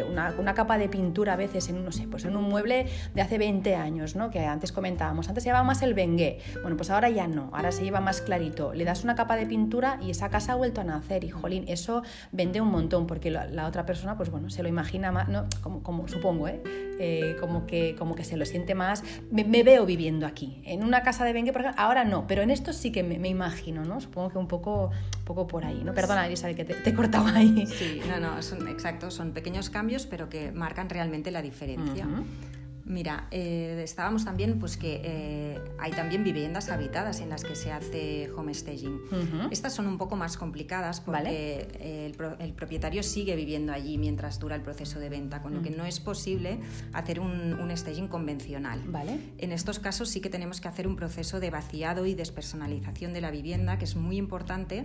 [0.10, 3.38] una, capa de pintura a veces en, no sé, pues en un mueble de hace
[3.38, 4.32] 20 años, ¿no?
[4.32, 7.72] Que antes comentábamos, antes se llevaba más el bengué, bueno, pues ahora ya no, ahora
[7.72, 8.74] se lleva más clarito.
[8.74, 11.66] Le das una capa de pintura y esa casa ha vuelto a nacer y, jolín,
[11.68, 15.46] eso vende un montón, porque la, otra persona, pues bueno, se lo imagina más, ¿no?
[15.62, 16.64] Como, supongo, ¿eh?
[17.00, 17.36] ¿eh?
[17.40, 20.64] como, que, como que se lo siente más, me, veo viviendo aquí.
[20.66, 23.30] En una casa de bengué, por ejemplo, ahora no, pero en esto sí que me,
[23.30, 24.02] imagino, ¿no?
[24.02, 24.92] Supongo que un poco,
[25.26, 25.94] poco por ahí, ¿no?
[25.94, 27.68] Perdona, Elisa, que te, te, he cortado ahí.
[27.68, 32.08] Sí, no, no, son, exacto, son pequeños cambios, pero que marcan realmente la diferencia.
[32.86, 37.72] Mira, eh, estábamos también, pues que eh, hay también viviendas habitadas en las que se
[37.72, 39.00] hace homestaging.
[39.52, 41.68] Estas son un poco más complicadas porque
[42.40, 45.86] el, propietario sigue viviendo allí mientras dura el proceso de venta, con lo que no
[45.86, 46.60] es posible
[46.92, 48.82] hacer un, un, staging convencional.
[48.88, 49.20] ¿Vale?
[49.38, 53.22] En estos casos sí que tenemos que hacer un proceso de vaciado y despersonalización de
[53.22, 54.84] la vivienda, que es muy importante,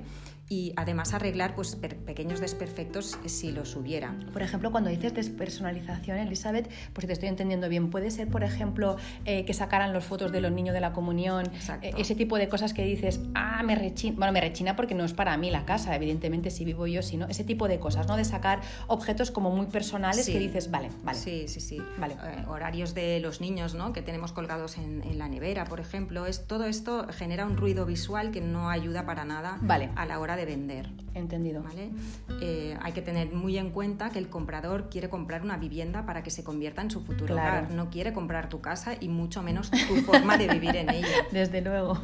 [0.48, 4.16] y además arreglar pues, pequeños desperfectos si los hubiera.
[4.32, 8.28] Por ejemplo, cuando dices despersonalización, Elizabeth, pues si te estoy entendiendo bien también puede ser,
[8.28, 11.46] por ejemplo, eh, que sacaran los fotos de los niños de la comunión,
[11.82, 15.04] eh, ese tipo de cosas que dices, ah, me rechina, bueno, me rechina porque no
[15.04, 18.16] es para mí la casa, evidentemente si vivo yo, sino ese tipo de cosas, ¿no?
[18.16, 21.18] De sacar objetos como muy personales que dices, vale, vale.
[21.18, 21.78] Sí, sí, sí.
[21.98, 22.16] Vale.
[22.48, 23.92] horarios de los niños, ¿no?
[23.92, 27.86] Que tenemos colgados en, en, la nevera, por ejemplo, es, todo esto genera un ruido
[27.86, 29.90] visual que no ayuda para nada vale.
[29.96, 30.90] a la hora de vender.
[31.14, 31.62] Entendido.
[31.62, 31.90] ¿Vale?
[32.80, 36.30] hay que tener muy en cuenta que el comprador quiere comprar una vivienda para que
[36.30, 37.70] se convierta en su futuro hogar.
[37.78, 41.06] No quiere comprar tu casa y mucho menos tu forma de vivir en ella.
[41.30, 41.96] Desde luego.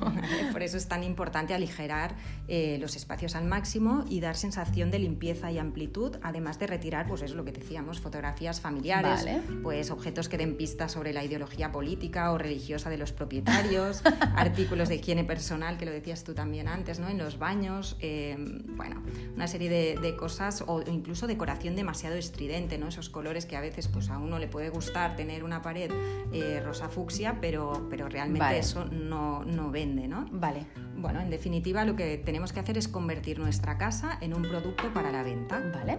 [0.52, 2.14] Por eso es tan importante aligerar
[2.46, 7.08] eh, los espacios al máximo y dar sensación de limpieza y amplitud, además de retirar,
[7.08, 9.26] pues es lo que decíamos, fotografías familiares,
[9.64, 14.00] pues objetos que den pistas sobre la ideología política o religiosa de los propietarios,
[14.36, 17.08] artículos de higiene personal, que lo decías tú también antes, ¿no?
[17.08, 18.36] En los baños, eh,
[18.76, 19.02] bueno,
[19.34, 22.86] una serie de, de cosas o incluso decoración demasiado estridente, ¿no?
[22.86, 25.90] Esos colores que a veces pues a uno le puede gustar tener una pared
[26.32, 30.26] eh, rosa fucsia, pero, pero realmente eso no, no vende, ¿no?
[30.30, 30.66] Vale.
[30.96, 34.92] Bueno, en definitiva lo que tenemos que hacer es convertir nuestra casa en un producto
[34.92, 35.60] para la venta.
[35.74, 35.98] Vale.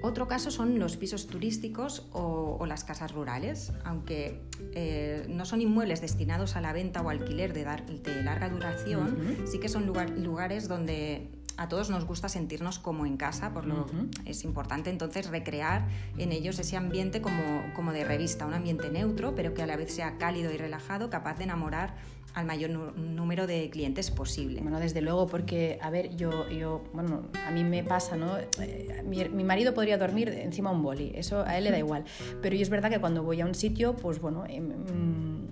[0.00, 4.42] Otro caso son los pisos turísticos o, las casas rurales, aunque
[4.74, 9.58] eh, no son inmuebles destinados a la venta o alquiler de, de larga duración, sí
[9.58, 13.86] que son lugares donde a todos nos gusta sentirnos como en casa, por lo
[14.24, 19.34] es importante entonces recrear en ellos ese ambiente como, como de revista, un ambiente neutro,
[19.34, 21.96] pero que a la vez sea cálido y relajado, capaz de enamorar
[22.34, 24.60] al mayor número de clientes posible.
[24.60, 28.38] Bueno, desde luego, porque, a ver, yo, yo bueno, a mí me pasa, ¿no?
[28.38, 32.04] Eh, mi, marido podría dormir encima de un boli, eso a él le da igual,
[32.40, 35.48] pero yo es verdad que cuando voy a un sitio, pues bueno, em, mm,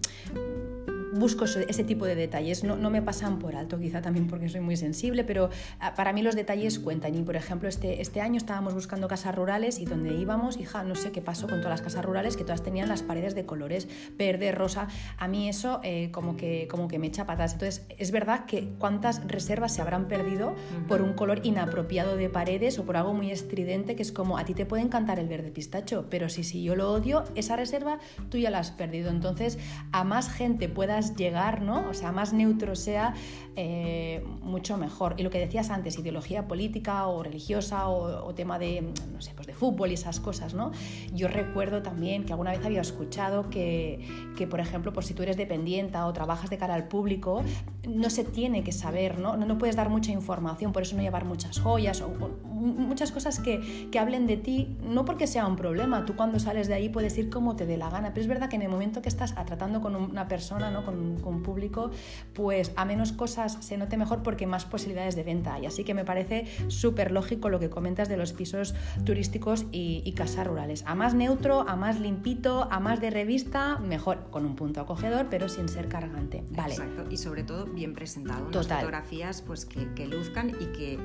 [1.19, 2.65] busco ese tipo de detalles.
[2.65, 5.51] No, no, me pasan por alto, quizá también porque soy muy sensible, pero
[5.81, 7.15] ah, para mí los detalles cuentan.
[7.15, 10.95] Y por ejemplo, este, este año estábamos buscando casas rurales y donde íbamos, hija, no
[10.95, 13.89] sé qué pasó con todas las casas rurales, que todas tenían las paredes de colores
[14.17, 14.89] verde, rosa.
[15.19, 17.55] A mí eso eh, como, que, como que me echa patas.
[17.55, 20.55] Entonces, es verdad que cuántas reservas se habrán perdido
[20.89, 24.45] por un color inapropiado de paredes o por algo muy estridente, que es como a
[24.45, 27.99] ti te puede encantar el verde pistacho, pero si, si yo lo odio, esa reserva
[28.31, 29.11] tú ya la has perdido.
[29.11, 29.59] Entonces,
[29.93, 31.89] a más gente puedas llegar, ¿no?
[31.89, 33.15] O sea, más neutro sea,
[33.55, 35.15] eh, mucho mejor.
[35.19, 39.47] Y lo que decías antes, ideología política o religiosa o, tema de, no sé, pues
[39.47, 40.73] de fútbol y esas cosas, ¿no?
[41.15, 45.23] Yo recuerdo también que alguna vez había escuchado que, que por ejemplo, pues si tú
[45.23, 47.43] eres dependiente o trabajas de cara al público,
[47.89, 49.37] no se tiene que saber, ¿no?
[49.37, 52.09] No, puedes dar mucha información, por eso no llevar muchas joyas o,
[52.45, 56.69] muchas cosas que, que hablen de ti, no porque sea un problema, tú cuando sales
[56.69, 58.69] de ahí puedes ir como te dé la gana, pero es verdad que en el
[58.69, 60.85] momento que estás tratando con una persona, ¿no?
[60.85, 61.91] Con con, público,
[62.35, 65.67] pues a menos cosas se note mejor porque más posibilidades de venta hay.
[65.67, 70.47] Así que me parece súper lógico lo que comentas de los pisos turísticos y, casas
[70.47, 70.83] rurales.
[70.87, 75.27] A más neutro, a más limpito, a más de revista, mejor, con un punto acogedor,
[75.29, 76.43] pero sin ser cargante.
[76.51, 76.73] Vale.
[76.73, 78.47] Exacto, y sobre todo bien presentado.
[78.49, 80.99] Unas fotografías pues, que, luzcan y que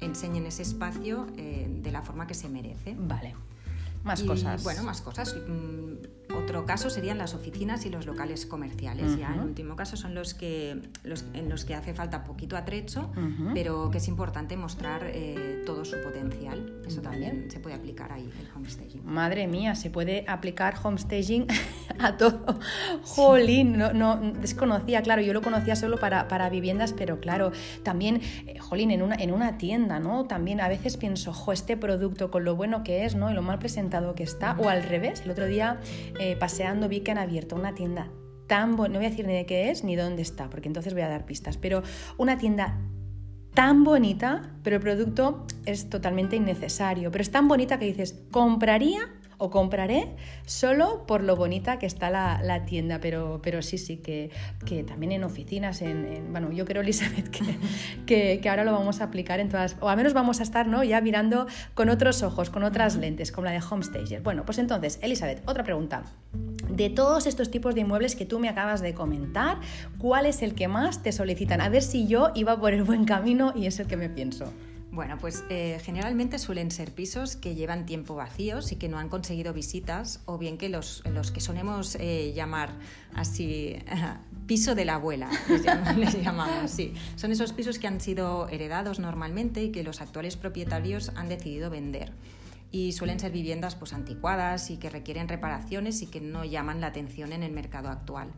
[0.00, 2.96] enseñen ese espacio eh, de la forma que se merece.
[2.98, 3.34] Vale.
[4.04, 4.62] Más cosas.
[4.62, 5.34] Bueno, más cosas.
[5.48, 9.16] Mm, otro caso serían las oficinas y los locales comerciales.
[9.18, 13.10] Ya en último caso son los que los, en los que hace falta poquito atrecho,
[13.54, 16.82] pero que es importante mostrar eh, todo su potencial.
[16.86, 19.04] Eso también se puede aplicar ahí el homestaging.
[19.04, 21.46] Madre mía, se puede aplicar homestaging
[21.98, 22.58] a todo.
[23.02, 28.20] Jolín, no, no, desconocía, claro, yo lo conocía solo para, para viviendas, pero claro, también,
[28.46, 30.24] eh, jolín, en una, en una tienda, ¿no?
[30.24, 33.30] También a veces pienso, jo, este producto con lo bueno que es, ¿no?
[33.30, 35.22] Y lo mal presentado que está, o al revés.
[35.24, 35.80] El otro día
[36.18, 38.10] eh, paseando vi que han abierto una tienda
[38.46, 40.92] tan bonita, no voy a decir ni de qué es ni dónde está, porque entonces
[40.92, 41.82] voy a dar pistas, pero
[42.18, 42.78] una tienda
[43.54, 49.08] tan bonita, pero el producto es totalmente innecesario, pero es tan bonita que dices, compraría
[49.44, 50.08] o compraré
[50.46, 54.30] solo por lo bonita que está la, tienda, pero, pero sí, sí, que,
[54.64, 57.28] que también en oficinas, en, bueno, yo creo, Elizabeth,
[58.06, 60.66] que, que, ahora lo vamos a aplicar en todas, o al menos vamos a estar
[60.66, 60.82] ¿no?
[60.82, 64.22] ya mirando con otros ojos, con otras lentes, como la de Homestager.
[64.22, 66.04] Bueno, pues entonces, Elizabeth, otra pregunta.
[66.70, 69.58] De todos estos tipos de inmuebles que tú me acabas de comentar,
[69.98, 71.60] ¿cuál es el que más te solicitan?
[71.60, 74.52] A ver si yo iba por el buen camino y es el que me pienso.
[74.94, 79.08] Bueno, pues eh, generalmente suelen ser pisos que llevan tiempo vacíos y que no han
[79.08, 82.70] conseguido visitas, o bien que los, los que solemos eh, llamar
[83.12, 83.74] así
[84.46, 85.28] piso de la abuela,
[85.96, 86.94] les, llamamos, sí.
[87.16, 91.70] Son esos pisos que han sido heredados normalmente y que los actuales propietarios han decidido
[91.70, 92.12] vender.
[92.70, 96.88] Y suelen ser viviendas pues, anticuadas y que requieren reparaciones y que no llaman la
[96.88, 98.28] atención en el mercado actual.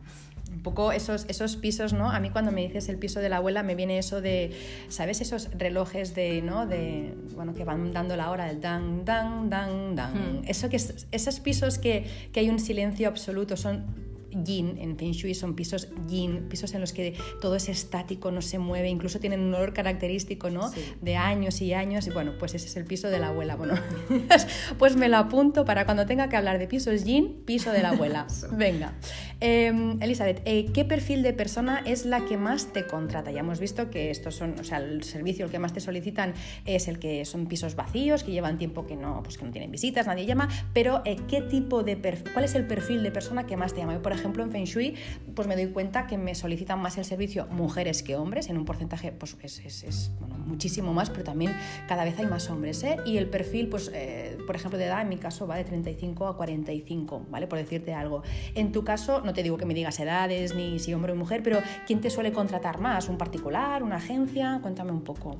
[0.51, 2.09] Un poco esos, esos pisos, ¿no?
[2.09, 4.51] A mí cuando me dices el piso de la abuela me viene eso de,
[4.87, 5.21] ¿sabes?
[5.21, 6.65] Esos relojes de, ¿no?
[6.65, 10.13] De, bueno, que van dando la hora del dan, dan, dan, dan.
[10.13, 10.41] Hmm.
[10.47, 14.06] Eso que, esos pisos que, que hay un silencio absoluto, son
[14.45, 18.41] yin, en Feng Shui son pisos yin, pisos en los que todo es estático, no
[18.41, 20.71] se mueve, incluso tienen un olor característico, ¿no?
[21.01, 23.55] De años y años, y bueno, pues ese es el piso de la abuela.
[23.55, 23.75] Bueno,
[24.77, 27.89] pues me lo apunto para cuando tenga que hablar de pisos yin, piso de la
[27.89, 28.27] abuela.
[28.51, 28.93] Venga.
[29.39, 33.31] Em, Elizabeth, eh, ¿qué perfil de persona es la que más te contrata?
[33.31, 36.33] Ya hemos visto que estos son, o sea, el servicio el que más te solicitan
[36.65, 39.71] es el que son pisos vacíos, que llevan tiempo que no, pues que no tienen
[39.71, 43.45] visitas, nadie llama, pero eh, ¿qué tipo de perfil, cuál es el perfil de persona
[43.45, 43.93] que más te llama?
[43.93, 44.95] Yo, por ejemplo, en Feng Shui,
[45.35, 48.65] pues me doy cuenta que me solicitan más el servicio mujeres que hombres, en un
[48.65, 50.11] porcentaje, pues es,
[50.45, 51.55] muchísimo más, pero también
[51.87, 52.83] cada vez hay más hombres.
[52.83, 52.97] ¿eh?
[53.05, 56.27] Y el perfil, pues, eh, por ejemplo, de edad, en mi caso, va de 35
[56.27, 57.47] a 45, ¿vale?
[57.47, 58.23] Por decirte algo.
[58.55, 61.43] En tu caso, no te digo que me digas edades, ni si hombre o mujer,
[61.43, 63.09] pero ¿quién te suele contratar más?
[63.09, 63.83] ¿Un particular?
[63.83, 64.59] ¿Una agencia?
[64.61, 65.37] Cuéntame un poco.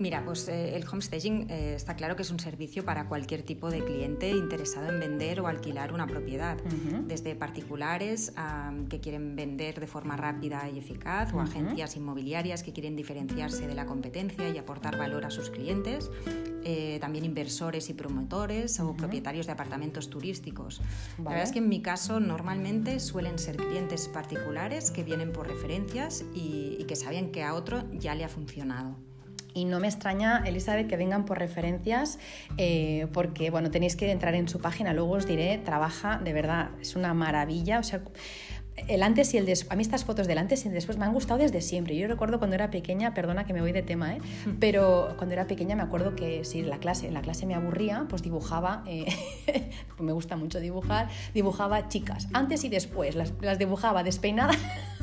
[0.00, 3.70] Mira, pues eh, el homestaging eh, está claro que es un servicio para cualquier tipo
[3.70, 6.56] de cliente interesado en vender o alquilar una propiedad,
[7.06, 8.32] desde particulares
[8.88, 13.74] que quieren vender de forma rápida y eficaz o agencias inmobiliarias que quieren diferenciarse de
[13.74, 16.10] la competencia y aportar valor a sus clientes,
[16.64, 20.80] eh, también inversores y promotores o propietarios de apartamentos turísticos.
[21.18, 25.46] La verdad es que en mi caso normalmente suelen ser clientes particulares que vienen por
[25.46, 29.09] referencias y que saben que a otro ya le ha funcionado.
[29.54, 32.18] Y no me extraña, Elizabeth, que vengan por referencias,
[32.56, 36.70] eh, porque bueno, tenéis que entrar en su página, luego os diré, trabaja, de verdad,
[36.80, 37.78] es una maravilla.
[37.78, 38.02] O sea,
[38.88, 39.72] el antes y el después.
[39.72, 41.96] A mí estas fotos del antes y el después me han gustado desde siempre.
[41.96, 44.18] Yo recuerdo cuando era pequeña, perdona que me voy de tema, ¿eh?
[44.58, 47.54] pero cuando era pequeña me acuerdo que si en la clase, en la clase me
[47.54, 49.06] aburría, pues dibujaba, eh,
[49.98, 54.58] me gusta mucho dibujar, dibujaba chicas, antes y después, las, las dibujaba despeinadas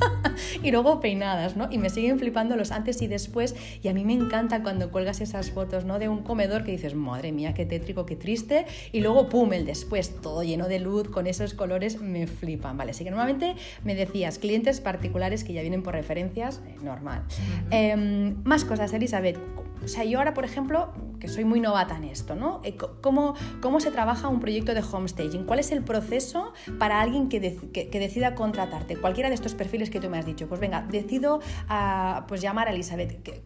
[0.62, 1.68] y luego peinadas, ¿no?
[1.70, 5.20] Y me siguen flipando los antes y después y a mí me encanta cuando cuelgas
[5.20, 5.98] esas fotos, ¿no?
[5.98, 9.64] De un comedor que dices, madre mía, qué tétrico, qué triste, y luego, pum, el
[9.64, 12.90] después, todo lleno de luz, con esos colores, me flipan, ¿vale?
[12.90, 17.24] Así que normalmente me decías, clientes particulares que ya vienen por referencias, eh, normal.
[17.70, 19.38] Em, más cosas, Elizabeth.
[19.84, 22.60] O sea, yo ahora, por ejemplo, que soy muy novata en esto, ¿no?
[22.64, 25.44] Eh, ¿Cómo, cómo se trabaja un proyecto de homestaging?
[25.44, 27.40] ¿Cuál es el proceso para alguien que,
[27.72, 28.96] que, decida contratarte?
[28.96, 30.48] Cualquiera de estos perfiles que tú me has dicho.
[30.48, 33.22] Pues venga, decido a, pues llamar a Elizabeth.
[33.22, 33.42] ¿Qué,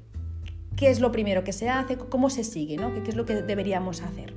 [0.76, 1.96] ¿Qué, es lo primero que se hace?
[1.96, 2.76] ¿Cómo se sigue?
[2.76, 2.92] ¿no?
[2.94, 4.35] ¿Qué, ¿Qué, es lo que deberíamos hacer?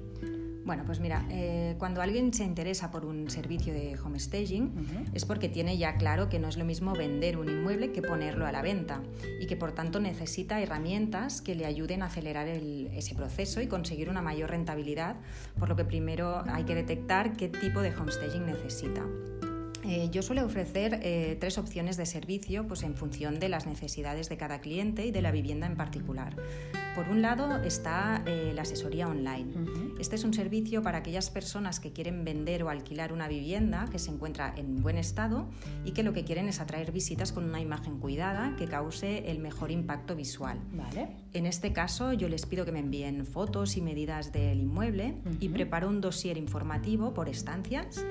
[0.65, 5.47] Bueno, pues mira, eh, cuando alguien se interesa por un servicio de homestaging es porque
[5.47, 8.63] tiene ya claro que no es lo mismo vender un inmueble que ponerlo a la
[8.63, 9.01] venta
[9.39, 14.09] y que por tanto necesita herramientas que le ayuden a acelerar ese proceso y conseguir
[14.09, 15.17] una mayor rentabilidad,
[15.59, 19.03] por lo que primero hay que detectar qué tipo de homestaging necesita.
[19.87, 24.29] Eh, yo suelo ofrecer eh, tres opciones de servicio pues, en función de las necesidades
[24.29, 26.35] de cada cliente y de la vivienda en particular.
[26.95, 29.53] Por un lado está eh, la asesoría online.
[29.99, 33.99] Este es un servicio para aquellas personas que quieren vender o alquilar una vivienda que
[33.99, 35.49] se encuentra en buen estado
[35.83, 39.39] y que lo que quieren es atraer visitas con una imagen cuidada que cause el
[39.39, 40.57] mejor impacto visual.
[41.33, 45.49] En este caso yo les pido que me envíen fotos y medidas del inmueble y
[45.49, 48.03] preparo un dossier informativo por estancias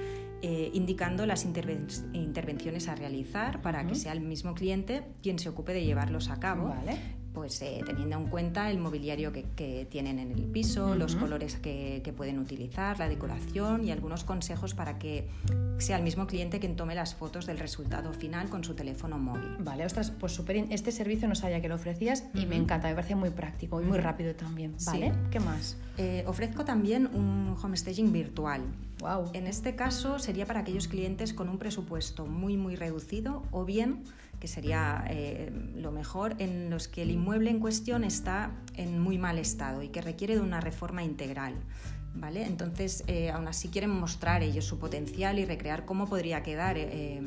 [0.47, 5.73] eh, indicando las intervenciones a realizar para que sea el mismo cliente quien se ocupe
[5.73, 6.75] de llevarlos a cabo.
[7.35, 12.15] Pues eh, teniendo en cuenta el mobiliario que, tienen en el piso, los colores que,
[12.17, 15.29] pueden utilizar, la decoración y algunos consejos para que
[15.79, 19.57] sea el mismo cliente quien tome las fotos del resultado final con su teléfono móvil.
[19.59, 20.55] Vale, ostras, pues súper.
[20.71, 23.85] Este servicio no sabía que lo ofrecías y me encanta, me parece muy práctico y
[23.85, 24.77] muy rápido también.
[24.87, 25.13] ¿Vale?
[25.33, 25.77] ¿Qué más?
[25.99, 28.63] Eh, ofrezco también un homestaging virtual.
[29.33, 34.05] En este caso sería para aquellos clientes con un presupuesto muy muy reducido o bien,
[34.45, 39.17] que sería eh, lo mejor, en los que el inmueble en cuestión está en muy
[39.17, 41.55] mal estado y que requiere de una reforma integral.
[42.15, 42.45] ¿Vale?
[42.45, 47.23] Entonces, eh, aún así quieren mostrar ellos su potencial y recrear cómo podría quedar eh,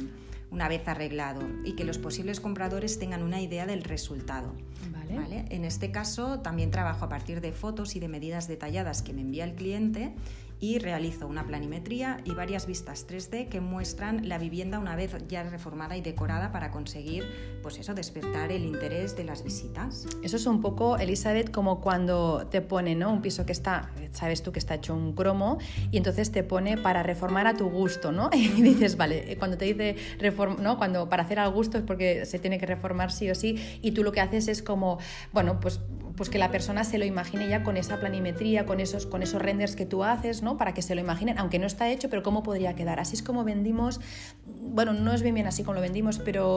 [0.51, 4.53] una vez arreglado y que los posibles compradores tengan una idea del resultado.
[4.91, 5.45] Vale.
[5.49, 9.21] En este caso, también trabajo a partir de fotos y de medidas detalladas que me
[9.21, 10.13] envía el cliente
[10.59, 15.43] y realizo una planimetría y varias vistas 3D que muestran la vivienda una vez ya
[15.43, 17.25] reformada y decorada para conseguir,
[17.61, 20.07] pues eso, despertar el interés de las visitas.
[20.23, 23.11] Eso es un poco, Elizabeth, como cuando te pone ¿no?
[23.11, 25.59] un piso que está, sabes tú que está hecho un cromo
[25.91, 28.29] y entonces te pone para reformar a tu gusto, ¿no?
[28.57, 30.77] Y dices, vale, cuando te dice reform, ¿no?
[30.77, 33.91] Cuando para hacer al gusto es porque se tiene que reformar sí o sí y
[33.91, 34.97] tú lo que haces es como,
[35.31, 35.79] bueno, pues
[36.17, 39.41] pues que la persona se lo imagine ya con esa planimetría, con esos, con esos
[39.41, 40.57] renders que tú haces, ¿no?
[40.57, 42.99] Para que se lo imaginen, aunque no está hecho, pero cómo podría quedar.
[42.99, 44.01] Así es como vendimos,
[44.45, 46.55] bueno, no es bien bien así como lo vendimos, pero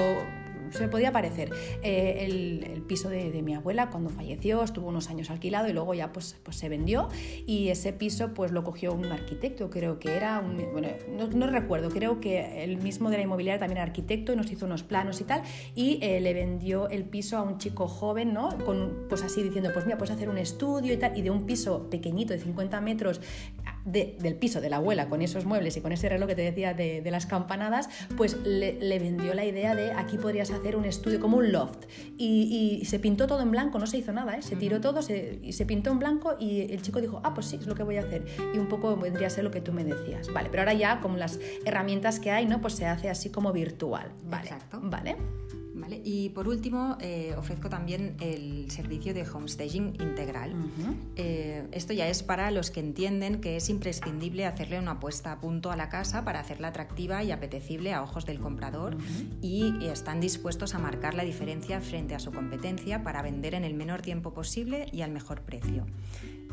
[0.71, 1.51] se podía parecer.
[1.83, 6.13] Eh, el, piso de, mi abuela cuando falleció estuvo unos años alquilado y luego ya
[6.13, 7.09] pues, pues se vendió
[7.47, 10.89] y ese piso pues lo cogió un arquitecto, creo que era, un, bueno,
[11.35, 14.67] no, recuerdo, creo que el mismo de la inmobiliaria también era arquitecto y nos hizo
[14.67, 15.43] unos planos y tal
[15.75, 18.49] y eh, le vendió el piso a un chico joven, ¿no?
[18.65, 21.47] Con, pues así diciendo, pues mira, puedes hacer un estudio y tal y de un
[21.47, 23.21] piso pequeñito de 50 metros
[23.85, 26.75] del piso de la abuela con esos muebles y con ese reloj que te decía
[26.75, 31.39] de, las campanadas, pues le, vendió la idea de aquí podrías hacer un estudio como
[31.39, 31.87] un loft.
[32.17, 34.43] Y, se pintó todo en blanco, no se hizo nada, ¿eh?
[34.43, 35.01] se tiró todo
[35.43, 37.83] y se pintó en blanco y el chico dijo, ah, pues sí, es lo que
[37.83, 38.25] voy a hacer.
[38.55, 40.33] Y un poco vendría a ser lo que tú me decías.
[40.33, 42.61] Vale, pero ahora ya como las herramientas que hay, ¿no?
[42.61, 44.13] Pues se hace así como virtual.
[44.25, 44.45] Vale.
[44.45, 44.81] Exacto.
[44.83, 45.17] Vale.
[46.05, 50.55] Y por último, eh, ofrezco también el servicio de homestaging integral.
[51.17, 55.41] Eh, esto ya es para los que entienden que es imprescindible hacerle una puesta a
[55.41, 58.97] punto a la casa para hacerla atractiva y apetecible a ojos del comprador
[59.41, 63.75] y están dispuestos a marcar la diferencia frente a su competencia para vender en el
[63.75, 65.87] menor tiempo posible y al mejor precio.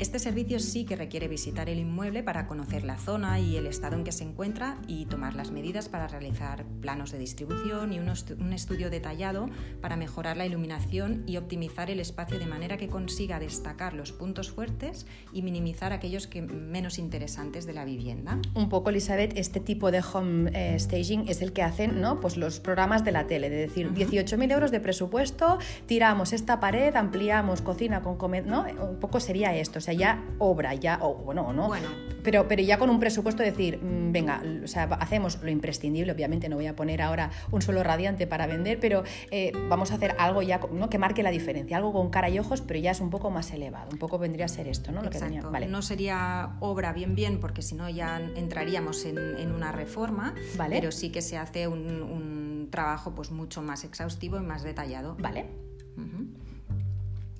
[0.00, 3.96] Este servicio sí que requiere visitar el inmueble para conocer la zona y el estado
[3.96, 8.08] en que se encuentra y tomar las medidas para realizar planos de distribución y un,
[8.52, 13.92] estudio detallado para mejorar la iluminación y optimizar el espacio de manera que consiga destacar
[13.92, 18.40] los puntos fuertes y minimizar aquellos que menos interesantes de la vivienda.
[18.54, 22.20] Un poco, Elizabeth, este tipo de home eh, staging es el que hacen ¿no?
[22.20, 26.94] pues los programas de la tele, de decir, 18.000 euros de presupuesto, tiramos esta pared,
[26.94, 28.64] ampliamos cocina con comer, ¿no?
[28.80, 31.68] Un poco sería esto sea, ya obra, ya, o bueno, no.
[31.68, 31.88] Bueno.
[32.22, 36.48] Pero, pero ya con un presupuesto decir, mm, venga, o sea, hacemos lo imprescindible, obviamente
[36.48, 40.14] no voy a poner ahora un suelo radiante para vender, pero eh, vamos a hacer
[40.18, 40.90] algo ya ¿no?
[40.90, 43.50] que marque la diferencia, algo con cara y ojos, pero ya es un poco más
[43.52, 45.02] elevado, un poco vendría a ser esto, ¿no?
[45.02, 45.42] Lo que tenía.
[45.42, 45.68] Vale.
[45.68, 50.76] No sería obra bien bien, porque si no ya entraríamos en, una reforma, vale.
[50.76, 55.16] pero sí que se hace un, trabajo pues mucho más exhaustivo y más detallado.
[55.18, 55.46] Vale.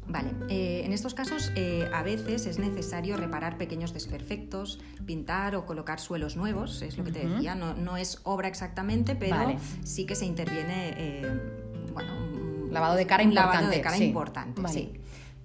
[0.09, 5.67] Vale, eh, en estos casos eh, a veces es necesario reparar pequeños desperfectos, pintar o
[5.67, 10.15] colocar suelos nuevos, es lo que te decía, no, es obra exactamente, pero sí que
[10.15, 11.41] se interviene, eh,
[11.93, 13.55] bueno, un lavado de cara importante.
[13.55, 14.93] Lavado de cara importante, sí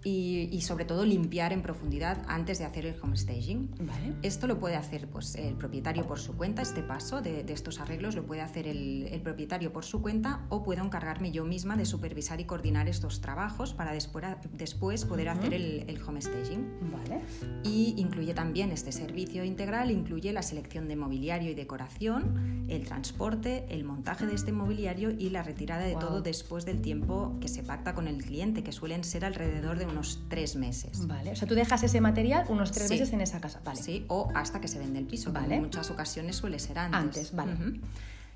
[0.03, 3.69] y, sobre todo limpiar en profundidad antes de hacer el homestaging.
[3.79, 4.15] Vale.
[4.21, 8.15] Esto lo puede hacer pues, el propietario por su cuenta, este paso de, estos arreglos
[8.15, 12.41] lo puede hacer el, propietario por su cuenta o puedo encargarme yo misma de supervisar
[12.41, 16.67] y coordinar estos trabajos para después, después poder hacer el, el homestaging.
[16.91, 17.21] Vale.
[17.63, 23.65] Y incluye también este servicio integral, incluye la selección de mobiliario y decoración, el transporte,
[23.69, 27.63] el montaje de este mobiliario y la retirada de todo después del tiempo que se
[27.63, 31.07] pacta con el cliente, que suelen ser alrededor de unos tres meses.
[31.07, 33.61] Vale, o sea, tú dejas ese material unos tres meses en esa casa.
[33.63, 33.81] Vale.
[33.81, 35.55] Sí, o hasta que se vende el piso, vale.
[35.55, 36.99] en muchas ocasiones suele ser antes.
[36.99, 37.79] Antes, vale.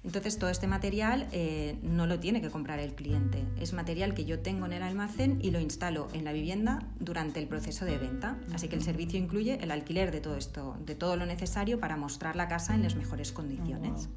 [0.04, 3.44] Entonces, todo este material eh, no lo tiene que comprar el cliente.
[3.60, 7.42] Es material que yo tengo en el almacén y lo instalo en la vivienda durante
[7.42, 8.38] el proceso de venta.
[8.54, 11.98] Así que el servicio incluye el alquiler de todo esto, de todo lo necesario para
[11.98, 14.08] mostrar la casa en las mejores condiciones.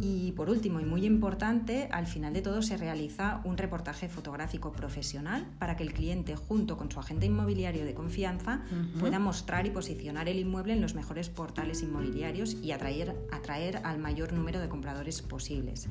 [0.00, 4.72] Y por último, y muy importante, al final de todo se realiza un reportaje fotográfico
[4.72, 8.62] profesional para que el cliente, junto con su agente inmobiliario de confianza,
[8.98, 13.98] pueda mostrar y posicionar el inmueble en los mejores portales inmobiliarios y atraer, atraer al
[13.98, 15.88] mayor número de compradores posibles.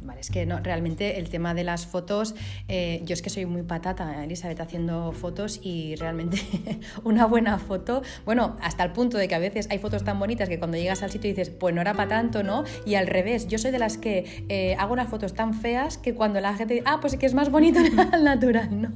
[0.00, 2.34] Vale, es que no, realmente el tema de las fotos,
[2.68, 6.38] eh, yo es que soy muy patata, Elizabeth, haciendo fotos y realmente
[7.04, 10.48] una buena foto, bueno, hasta el punto de que a veces hay fotos tan bonitas
[10.48, 12.64] que cuando llegas al sitio dices, pues no era para tanto, ¿no?
[12.86, 16.14] Y al revés, yo soy de las que eh, hago unas fotos tan feas que
[16.14, 18.90] cuando la gente dice, ah, pues es que es más bonito al natural, ¿no?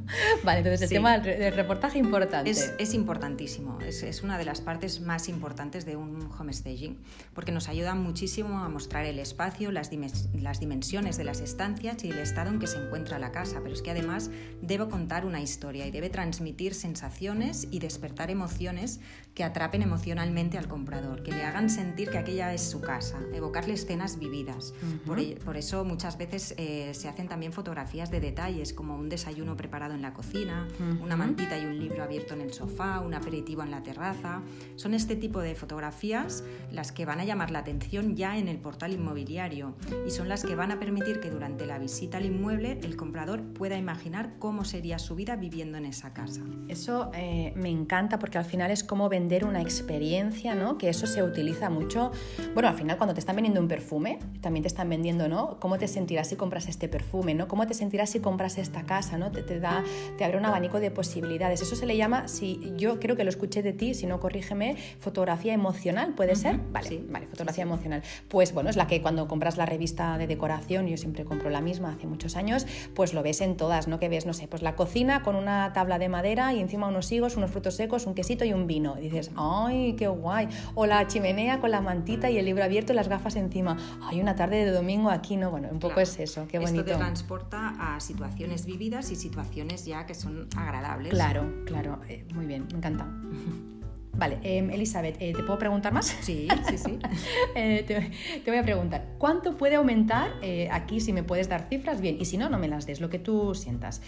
[0.44, 2.50] Vale, entonces el tema del, reportaje importante.
[2.50, 6.98] Es, es importantísimo, es, es, una de las partes más importantes de un homestaging,
[7.34, 9.90] porque nos ayuda muchísimo a mostrar el espacio, las,
[10.32, 13.74] las dimensiones, de las estancias y el estado en que se encuentra la casa, pero
[13.74, 19.00] es que además debe contar una historia y debe transmitir sensaciones y despertar emociones
[19.34, 23.74] que atrapen emocionalmente al comprador, que le hagan sentir que aquella es su casa, evocarle
[23.74, 24.74] escenas vividas.
[25.06, 29.94] por, eso muchas veces eh, se hacen también fotografías de detalles, como un desayuno preparado
[29.94, 30.68] en la cocina,
[31.00, 34.42] una mantita y un libro abierto en el sofá, un aperitivo en la terraza.
[34.76, 38.58] Son este tipo de fotografías las que van a llamar la atención ya en el
[38.58, 39.74] portal inmobiliario
[40.06, 43.42] y son las que van a permitir que durante la visita al inmueble el comprador
[43.54, 46.42] pueda imaginar cómo sería su vida viviendo en esa casa.
[46.68, 50.78] Eso eh, me encanta porque al final es como vender una experiencia, ¿no?
[50.78, 52.10] Que eso se utiliza mucho.
[52.54, 55.58] Bueno, al final cuando te están vendiendo un perfume, también te están vendiendo, ¿no?
[55.60, 57.48] ¿Cómo te sentirás si compras este perfume, ¿no?
[57.48, 59.30] ¿Cómo te sentirás si compras esta casa, ¿no?
[59.30, 59.84] Te, te da,
[60.18, 61.62] te abre un abanico de posibilidades.
[61.62, 64.76] Eso se le llama, si yo creo que lo escuché de ti, si no corrígeme,
[64.98, 66.58] fotografía emocional, ¿puede ser?
[66.72, 68.02] Vale, vale, fotografía emocional.
[68.28, 71.60] Pues bueno, es la que cuando compras la revista de decoración, yo siempre compro la
[71.60, 73.98] misma hace muchos años, pues lo ves en todas, ¿no?
[73.98, 77.10] Que ves, no sé, pues la cocina con una tabla de madera y encima unos
[77.12, 78.96] higos, unos frutos secos, un quesito y un vino.
[78.98, 80.48] Y dices, ¡ay, qué guay!
[80.74, 83.76] O la chimenea con la mantita y el libro abierto y las gafas encima.
[84.02, 85.36] ¡Ay, una tarde de domingo aquí!
[85.36, 86.80] No, bueno, un poco es eso, qué bonito.
[86.80, 91.10] Esto te transporta a situaciones vividas y situaciones ya que son agradables.
[91.10, 93.06] Claro, claro, eh, muy bien, me encanta.
[94.14, 96.06] Vale, em, Elizabeth, eh, ¿te puedo preguntar más?
[96.20, 96.98] Sí, sí, sí.
[97.54, 102.00] Eh, te, voy a preguntar, ¿cuánto puede aumentar, eh, aquí si me puedes dar cifras,
[102.00, 104.00] bien, y si no, no me las des, lo que tú sientas,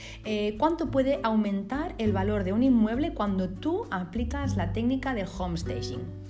[0.58, 6.23] ¿cuánto puede aumentar el valor de un inmueble cuando tú aplicas la técnica de homestaging?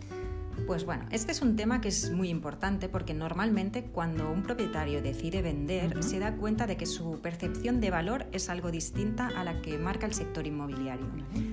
[0.67, 5.03] Pues bueno, este es un tema que es muy importante porque normalmente cuando un propietario
[5.03, 9.45] decide vender se da cuenta de que su percepción de valor es algo distinta a
[9.45, 11.07] la que marca el sector inmobiliario.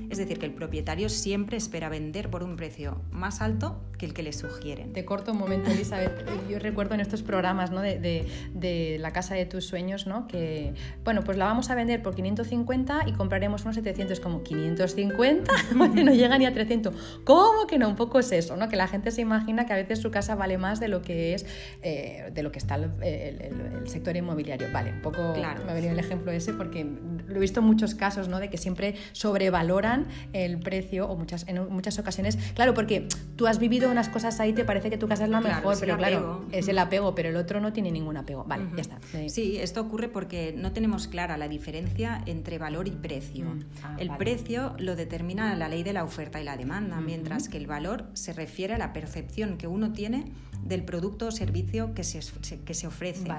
[0.10, 4.14] Es decir, que el propietario siempre espera vender por un precio más alto que el
[4.14, 4.94] que le sugieren.
[4.94, 6.26] Te corto un momento, Elizabeth.
[6.50, 7.82] Yo recuerdo en estos programas ¿no?
[7.82, 10.28] de, la casa de tus sueños ¿no?
[10.28, 10.74] que,
[11.04, 16.14] bueno, pues la vamos a vender por 550 y compraremos unos 700 como 550, no
[16.14, 17.22] llega ni a 300.
[17.24, 17.88] ¿Cómo que no?
[17.88, 18.70] Un poco es eso, ¿no?
[18.70, 21.34] que la gente se imagina que a veces su casa vale más de lo que
[21.34, 21.46] es,
[21.82, 24.68] eh, de lo que está el, sector inmobiliario.
[24.72, 25.66] Vale, un poco claro.
[25.66, 26.86] me ha venido el ejemplo ese porque
[27.32, 28.40] lo he visto en muchos casos, ¿no?
[28.40, 32.38] De que siempre sobrevaloran el precio o muchas, en muchas ocasiones.
[32.54, 35.42] Claro, porque tú has vivido unas cosas ahí, te parece que tu casa es la
[35.42, 38.44] mejor, pero claro, es el apego, pero el otro no tiene ningún apego.
[38.46, 39.00] Vale, ya está.
[39.28, 39.58] Sí.
[39.58, 43.46] esto ocurre porque no tenemos clara la diferencia entre valor y precio.
[43.46, 47.50] Mm, ah, el precio lo determina la ley de la oferta y la demanda, mientras
[47.50, 50.26] que el valor se refiere a la percepción que uno tiene
[50.64, 52.22] del producto o servicio que se,
[52.60, 53.30] que se ofrece.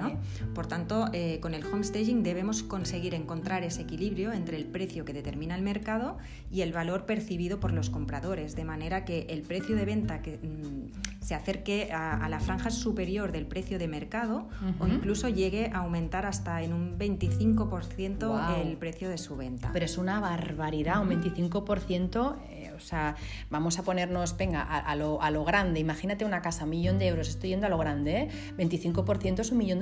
[0.54, 5.12] Por tanto, eh, con el homestaging debemos conseguir encontrar ese equilibrio entre el precio que
[5.12, 6.18] determina el mercado
[6.50, 10.38] y el valor percibido por los compradores, de manera que el precio de venta que,
[10.38, 14.48] mm, se acerque a, la franja superior del precio de mercado
[14.80, 19.70] o incluso llegue a aumentar hasta en un 25% el precio de su venta.
[19.72, 23.16] Pero es una barbaridad, un 25% o sea,
[23.50, 25.80] vamos a ponernos, venga, a, lo, a lo, grande.
[25.80, 28.28] Imagínate una casa, un millón de euros, estoy yendo a lo grande, ¿eh?
[28.58, 29.80] 25% es un millón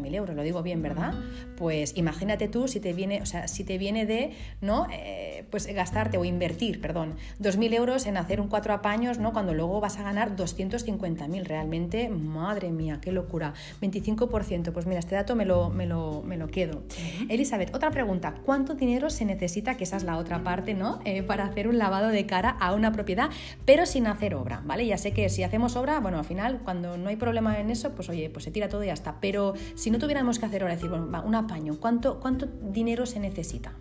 [0.00, 1.14] mil euros, lo digo bien, ¿verdad?
[1.56, 4.86] Pues imagínate tú si te viene, o sea, si te viene de, ¿no?
[4.92, 9.32] Eh, pues gastarte o invertir, perdón, 2.000 euros en hacer un cuatro apaños, ¿no?
[9.32, 13.54] Cuando luego vas a ganar 250.000, realmente, madre mía, qué locura.
[13.80, 16.82] 25%, pues mira, este dato me lo, me lo, me lo quedo.
[17.28, 21.00] Elizabeth, otra pregunta, ¿cuánto dinero se necesita, que esa es la otra parte, ¿no?
[21.04, 23.30] Eh, para hacer un lavado de cara a una propiedad,
[23.64, 24.86] pero sin hacer obra, ¿vale?
[24.86, 27.92] Ya sé que si hacemos obra, bueno, al final, cuando no hay problema en eso,
[27.94, 29.20] pues oye, pues se tira todo y ya está.
[29.20, 33.20] Pero si no tuviéramos que hacer obra, decir, bueno, un apaño, ¿cuánto, cuánto dinero se
[33.20, 33.74] necesita?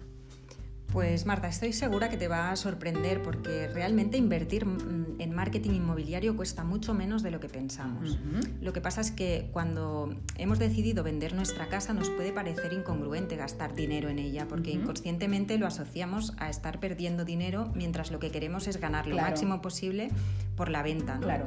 [0.92, 5.72] Pues Marta, estoy segura que te va a sorprender porque realmente invertir mm, en marketing
[5.72, 8.18] inmobiliario cuesta mucho menos de lo que pensamos.
[8.60, 13.36] Lo que pasa es que cuando hemos decidido vender nuestra casa nos puede parecer incongruente
[13.36, 18.32] gastar dinero en ella porque inconscientemente lo asociamos a estar perdiendo dinero mientras lo que
[18.32, 20.10] queremos es ganar lo máximo posible
[20.56, 21.20] por la venta.
[21.20, 21.46] Claro.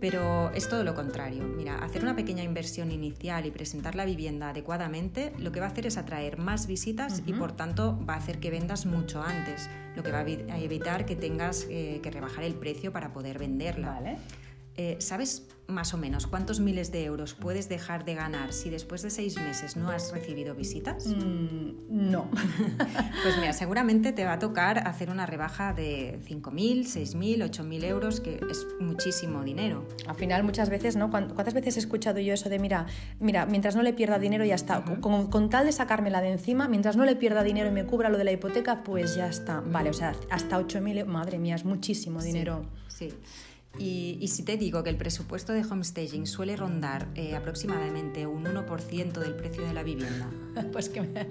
[0.00, 1.44] Pero es todo lo contrario.
[1.44, 5.68] Mira, hacer una pequeña inversión inicial y presentar la vivienda adecuadamente lo que va a
[5.68, 9.68] hacer es atraer más visitas y por tanto va a hacer que vendas mucho antes,
[9.94, 13.92] lo que va a evitar que tengas eh, que rebajar el precio para poder venderla.
[13.92, 14.16] Vale.
[14.76, 19.02] Eh, ¿Sabes más o menos cuántos miles de euros puedes dejar de ganar si después
[19.02, 21.06] de seis meses no has recibido visitas?
[21.06, 22.28] Mm, no.
[23.22, 28.20] pues mira, seguramente te va a tocar hacer una rebaja de 5.000, 6.000, 8.000 euros,
[28.20, 29.86] que es muchísimo dinero.
[30.06, 31.10] Al final, muchas veces, ¿no?
[31.10, 32.86] ¿Cuántas veces he escuchado yo eso de, mira,
[33.18, 36.68] mira mientras no le pierda dinero ya está, con, con, tal de sacármela de encima,
[36.68, 39.60] mientras no le pierda dinero y me cubra lo de la hipoteca, pues ya está.
[39.60, 42.64] Vale, o sea, hasta 8.000, madre mía, es muchísimo dinero.
[42.88, 43.12] sí.
[43.78, 49.12] Y, si te digo que el presupuesto de homestaging suele rondar eh, aproximadamente un 1%
[49.12, 50.28] del precio de la vivienda.
[50.72, 51.26] Pues que me,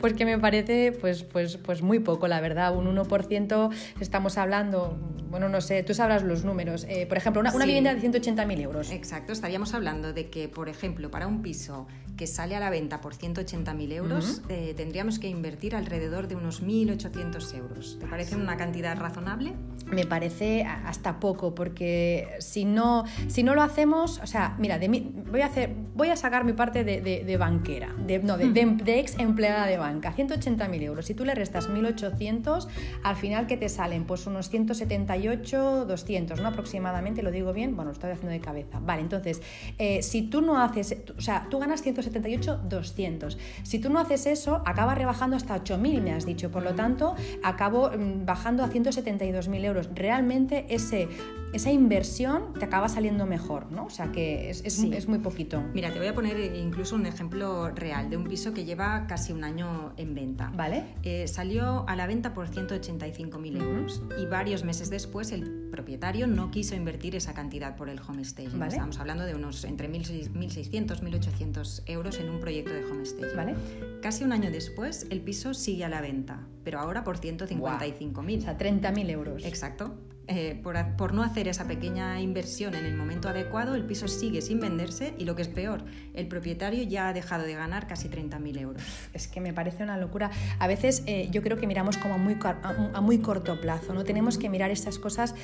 [0.00, 2.76] pues que me parece pues, pues, pues muy poco, la verdad.
[2.76, 3.70] Un 1%
[4.00, 4.98] estamos hablando,
[5.30, 6.86] bueno, no sé, tú sabrás los números.
[6.88, 8.92] Eh, por ejemplo, una, vivienda de 180.000 euros.
[8.92, 13.00] Exacto, estaríamos hablando de que, por ejemplo, para un piso que sale a la venta
[13.00, 17.98] por 180.000 euros, eh, tendríamos que invertir alrededor de unos 1.800 euros.
[17.98, 19.54] ¿Te parece una cantidad razonable?
[19.86, 24.88] Me parece hasta poco, porque si no, si no lo hacemos, o sea, mira, de
[24.88, 28.46] voy, a hacer, voy a sacar mi parte de, banquera, de, no, de,
[28.86, 31.06] ex empleada de banca, 180.000 euros.
[31.06, 32.66] Si tú le restas 1.800,
[33.02, 34.04] al final, ¿qué te salen?
[34.04, 36.48] Pues unos 178, 200, ¿no?
[36.48, 38.80] Aproximadamente, lo digo bien, bueno, lo estoy haciendo de cabeza.
[38.80, 39.42] Vale, entonces,
[39.78, 43.38] eh, si tú no haces, o sea, tú ganas 178, 200.
[43.62, 46.50] Si tú no haces eso, acabas rebajando hasta 8.000, me has dicho.
[46.50, 49.88] Por lo tanto, acabo mm, bajando a 172.000 euros.
[49.94, 51.08] Realmente ese
[51.54, 53.86] esa inversión te acaba saliendo mejor, ¿no?
[53.86, 55.62] O sea que es, muy poquito.
[55.72, 59.32] Mira, te voy a poner incluso un ejemplo real de un piso que lleva casi
[59.32, 60.50] un año en venta.
[60.54, 60.84] ¿Vale?
[61.04, 66.50] Eh, salió a la venta por 185.000 euros y varios meses después el propietario no
[66.50, 68.58] quiso invertir esa cantidad por el homestaging.
[68.58, 68.72] ¿Vale?
[68.72, 73.36] Estamos hablando de unos entre 1.600 1.800 euros en un proyecto de homestaging.
[73.36, 73.54] ¿Vale?
[74.02, 78.38] Casi un año después el piso sigue a la venta, pero ahora por 155.000.
[78.38, 79.44] O sea, 30.000 euros.
[79.44, 79.94] Exacto.
[80.26, 84.58] Eh, por, no hacer esa pequeña inversión en el momento adecuado, el piso sigue sin
[84.58, 88.58] venderse y lo que es peor, el propietario ya ha dejado de ganar casi 30.000
[88.58, 88.82] euros.
[89.12, 90.30] Es que me parece una locura.
[90.58, 94.04] A veces eh, yo creo que miramos como a muy, a muy corto plazo, ¿no?
[94.04, 95.34] Tenemos que mirar estas cosas,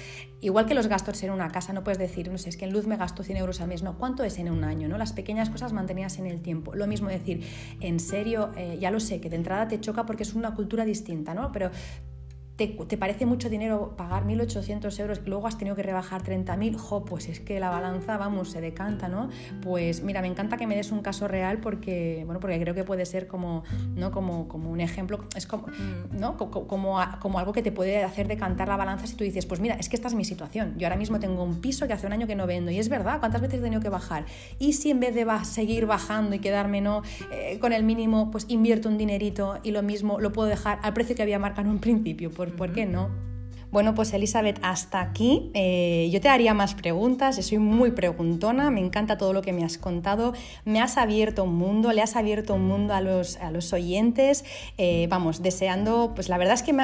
[0.41, 2.73] igual que los gastos en una casa, no puedes decir, no sé, es que en
[2.73, 4.89] luz me gasto 100 euros al mes, no, ¿cuánto es en un año?
[4.89, 4.97] ¿no?
[4.97, 6.75] Las pequeñas cosas mantenidas en el tiempo.
[6.75, 7.47] Lo mismo decir,
[7.81, 10.87] en serio, eh, ya lo sé, que de entrada te choca porque es una cultura
[10.87, 11.53] distinta, ¿no?
[11.53, 11.71] Pero
[12.69, 17.05] te, parece mucho dinero pagar 1.800 euros y luego has tenido que rebajar 30.000, jo,
[17.05, 19.31] pues es que la balanza, vamos, se decanta, ¿no?
[19.63, 22.85] Pues mira, me encanta que me des un caso real porque, bueno, porque creo que
[22.85, 23.65] puede ser como,
[23.97, 24.11] ¿no?
[24.11, 26.19] como, como un ejemplo, es como, mm.
[26.19, 26.37] ¿no?
[26.37, 26.67] Como,
[27.19, 29.89] como, algo que te puede hacer decantar la balanza si tú dices, pues mira, es
[29.89, 32.27] que esta es mi situación, yo ahora mismo tengo un piso que hace un año
[32.27, 34.27] que no vendo y es verdad, ¿cuántas veces he tenido que bajar?
[34.59, 38.47] Y si en vez de seguir bajando y quedarme no eh, con el mínimo, pues
[38.49, 41.75] invierto un dinerito y lo mismo lo puedo dejar al precio que había marcado en
[41.75, 43.31] un principio, por ¿por qué no?
[43.71, 45.53] Bueno, pues Elizabeth, hasta aquí.
[45.55, 49.65] Eh, yo te haría más preguntas, soy muy preguntona, me encanta todo lo que me
[49.65, 50.33] has contado,
[50.65, 54.45] me has abierto un mundo, le has abierto un mundo a los, a los oyentes,
[54.77, 56.75] eh, vamos, deseando, pues la verdad es que,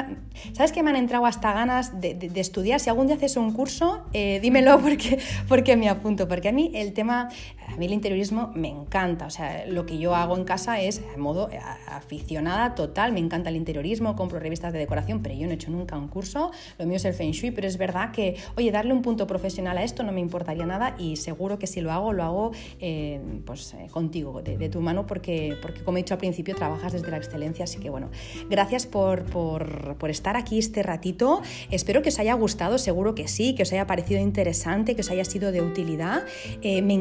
[0.53, 2.79] ¿sabes que me han entrado hasta ganas de, estudiar?
[2.79, 6.71] Si algún día haces un curso, eh, dímelo porque, porque me apunto, porque a mí
[6.73, 7.27] el tema,
[7.67, 11.01] a mí el interiorismo me encanta, o sea, lo que yo hago en casa es
[11.13, 11.49] a modo
[11.87, 15.71] aficionada total, me encanta el interiorismo, compro revistas de decoración, pero yo no he hecho
[15.71, 16.51] nunca un curso.
[16.77, 19.77] Lo mío es el feng shui, pero es verdad que, oye, darle un punto profesional
[19.77, 23.19] a esto no me importaría nada y seguro que si lo hago, lo hago eh,
[23.45, 27.09] pues, eh, contigo, de, tu mano, porque, porque como he dicho al principio, trabajas desde
[27.09, 28.09] la excelencia, así que bueno,
[28.49, 33.55] gracias por, por, estar aquí este ratito, espero que os haya gustado, seguro que sí,
[33.55, 36.23] que os haya parecido interesante, que os haya sido de utilidad,
[36.61, 36.93] eh, me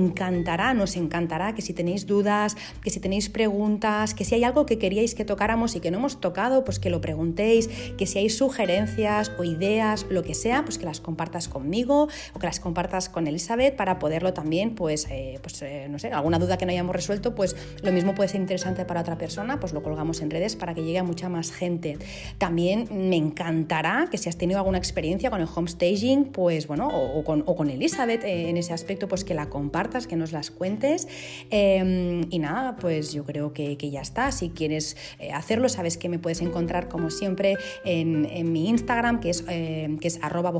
[0.56, 4.64] encantará, nos encantará que si tenéis dudas, que si tenéis preguntas, que si hay algo
[4.64, 8.18] que queríais que tocáramos y que no hemos tocado, pues que lo preguntéis, que si
[8.18, 12.60] hay sugerencias o ideas, lo que sea, pues que las compartas conmigo o que las
[12.60, 16.64] compartas con Elizabeth para poderlo también, pues, eh, pues eh, no sé, alguna duda que
[16.64, 20.20] no hayamos resuelto, pues lo mismo puede ser interesante para otra persona, pues lo colgamos
[20.22, 21.98] en redes para que llegue a mucha más gente.
[22.38, 27.22] También me encantará que si has tenido alguna experiencia con el homestaging, pues bueno, o,
[27.24, 31.08] con, o con, Elizabeth eh, en ese aspecto, pues que la compartas, que nos cuentes.
[31.50, 34.32] Em, y nada, pues yo creo que, ya está.
[34.32, 34.96] Si quieres
[35.32, 40.08] hacerlo, sabes que me puedes encontrar como siempre en, mi Instagram, que es eh, que
[40.08, 40.52] es arroba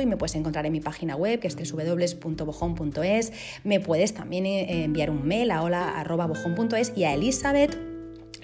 [0.00, 3.32] y me puedes encontrar en mi página web, que es www.bojón.es.
[3.64, 7.91] Me puedes también eh, enviar un mail a hola.bojón.es y a Elizabeth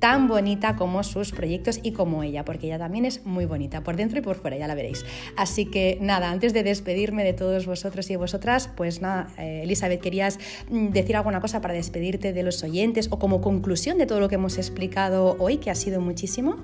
[0.00, 3.96] tan bonita como sus proyectos y como ella, porque ella también es muy bonita, por
[3.96, 5.04] dentro y por fuera, ya la veréis.
[5.36, 10.00] Así que nada, antes de despedirme de todos vosotros y vosotras, pues nada, eh, Elizabeth,
[10.00, 10.38] ¿querías
[10.70, 14.28] mm, decir alguna cosa para despedirte de los oyentes o como conclusión de todo lo
[14.28, 16.56] que hemos explicado hoy, que ha sido muchísimo?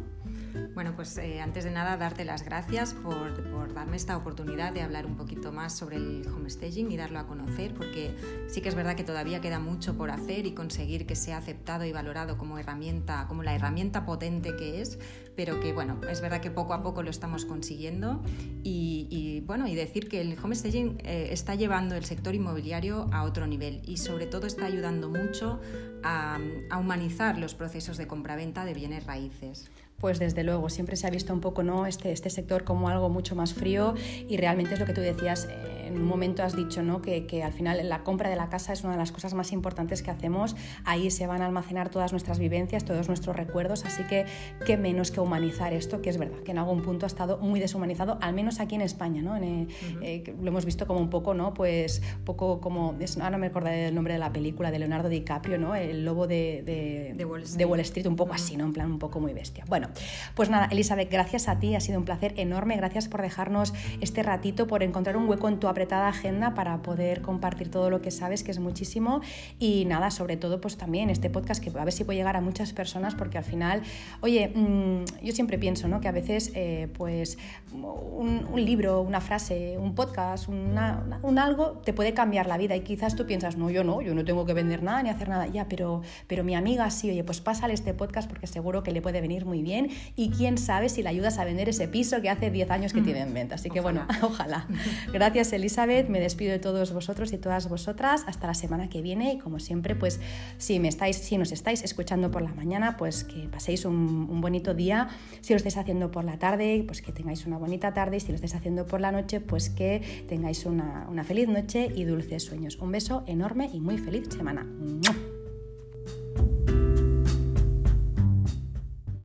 [0.74, 5.07] Bueno, pues eh, antes de nada darte las gracias por, darme esta oportunidad de hablar
[5.07, 8.14] un poquito más sobre el homestaging y darlo a conocer porque
[8.48, 11.84] sí que es verdad que todavía queda mucho por hacer y conseguir que sea aceptado
[11.84, 14.98] y valorado como herramienta, como la herramienta potente que es,
[15.34, 18.22] pero que bueno, es verdad que poco a poco lo estamos consiguiendo
[18.62, 23.46] y, bueno, y decir que el homestaging eh, está llevando el sector inmobiliario a otro
[23.46, 25.61] nivel y sobre todo está ayudando mucho
[26.02, 26.38] a,
[26.70, 29.70] a humanizar los procesos de compraventa de bienes raíces.
[29.99, 31.86] Pues desde luego, siempre se ha visto un poco ¿no?
[31.86, 33.94] este, este sector como algo mucho más frío
[34.28, 37.03] y realmente es lo que tú decías, eh, en un momento has dicho ¿no?
[37.03, 39.53] que, que, al final la compra de la casa es una de las cosas más
[39.53, 44.03] importantes que hacemos, ahí se van a almacenar todas nuestras vivencias, todos nuestros recuerdos, así
[44.05, 44.26] que
[44.66, 47.61] qué menos que humanizar esto, que es verdad, que en algún punto ha estado muy
[47.61, 49.37] deshumanizado, al menos aquí en España, ¿no?
[49.37, 49.66] Eh,
[50.03, 51.55] eh, lo hemos visto como un poco, ¿no?
[51.55, 55.59] Pues poco como, ahora no me acordaré el nombre de la película de Leonardo DiCaprio,
[55.59, 55.74] ¿no?
[55.74, 57.59] El lobo de, de, de, Wall, Street.
[57.59, 58.07] de Wall, Street.
[58.07, 58.64] un poco así, ¿no?
[58.64, 59.64] En plan un poco muy bestia.
[59.68, 59.89] Bueno,
[60.34, 64.22] pues nada, Elizabeth, gracias a ti, ha sido un placer enorme, gracias por dejarnos este
[64.22, 68.11] ratito, por encontrar un hueco en tu apretada agenda para poder compartir todo lo que
[68.11, 69.20] sabes, que es muchísimo,
[69.59, 72.41] y nada, sobre todo pues también este podcast que a ver si puede llegar a
[72.41, 73.83] muchas personas, porque al final,
[74.22, 76.01] oye, mm, yo siempre pienso, ¿no?
[76.01, 77.37] Que a veces, eh, pues,
[77.72, 82.74] un, libro, una frase, un podcast, una, un algo te puede cambiar la vida.
[82.74, 85.29] Y quizás tú piensas, no, yo no, yo no tengo que vender nada ni hacer
[85.29, 88.93] nada, ya, pero, pero mi amiga sí, oye, pues pásale este podcast porque seguro que
[88.93, 92.22] le puede venir muy bien y quién sabe si le ayudas a vender ese piso
[92.22, 93.57] que hace 10 años que tiene en venta.
[93.57, 94.66] Así que bueno, ojalá.
[95.12, 99.32] Gracias Elizabeth, me despido de todos vosotros y todas vosotras hasta la semana que viene
[99.32, 100.20] y como siempre, pues
[100.58, 104.74] si me estáis, si nos estáis escuchando por la mañana, pues que paséis un, bonito
[104.74, 105.08] día.
[105.40, 108.28] Si lo estáis haciendo por la tarde, pues que tengáis una bonita tarde y si
[108.28, 112.44] lo estáis haciendo por la noche, pues que tengáis una, una feliz noche y dulces
[112.44, 112.78] sueños.
[112.78, 114.64] Un beso enorme y muy feliz semana.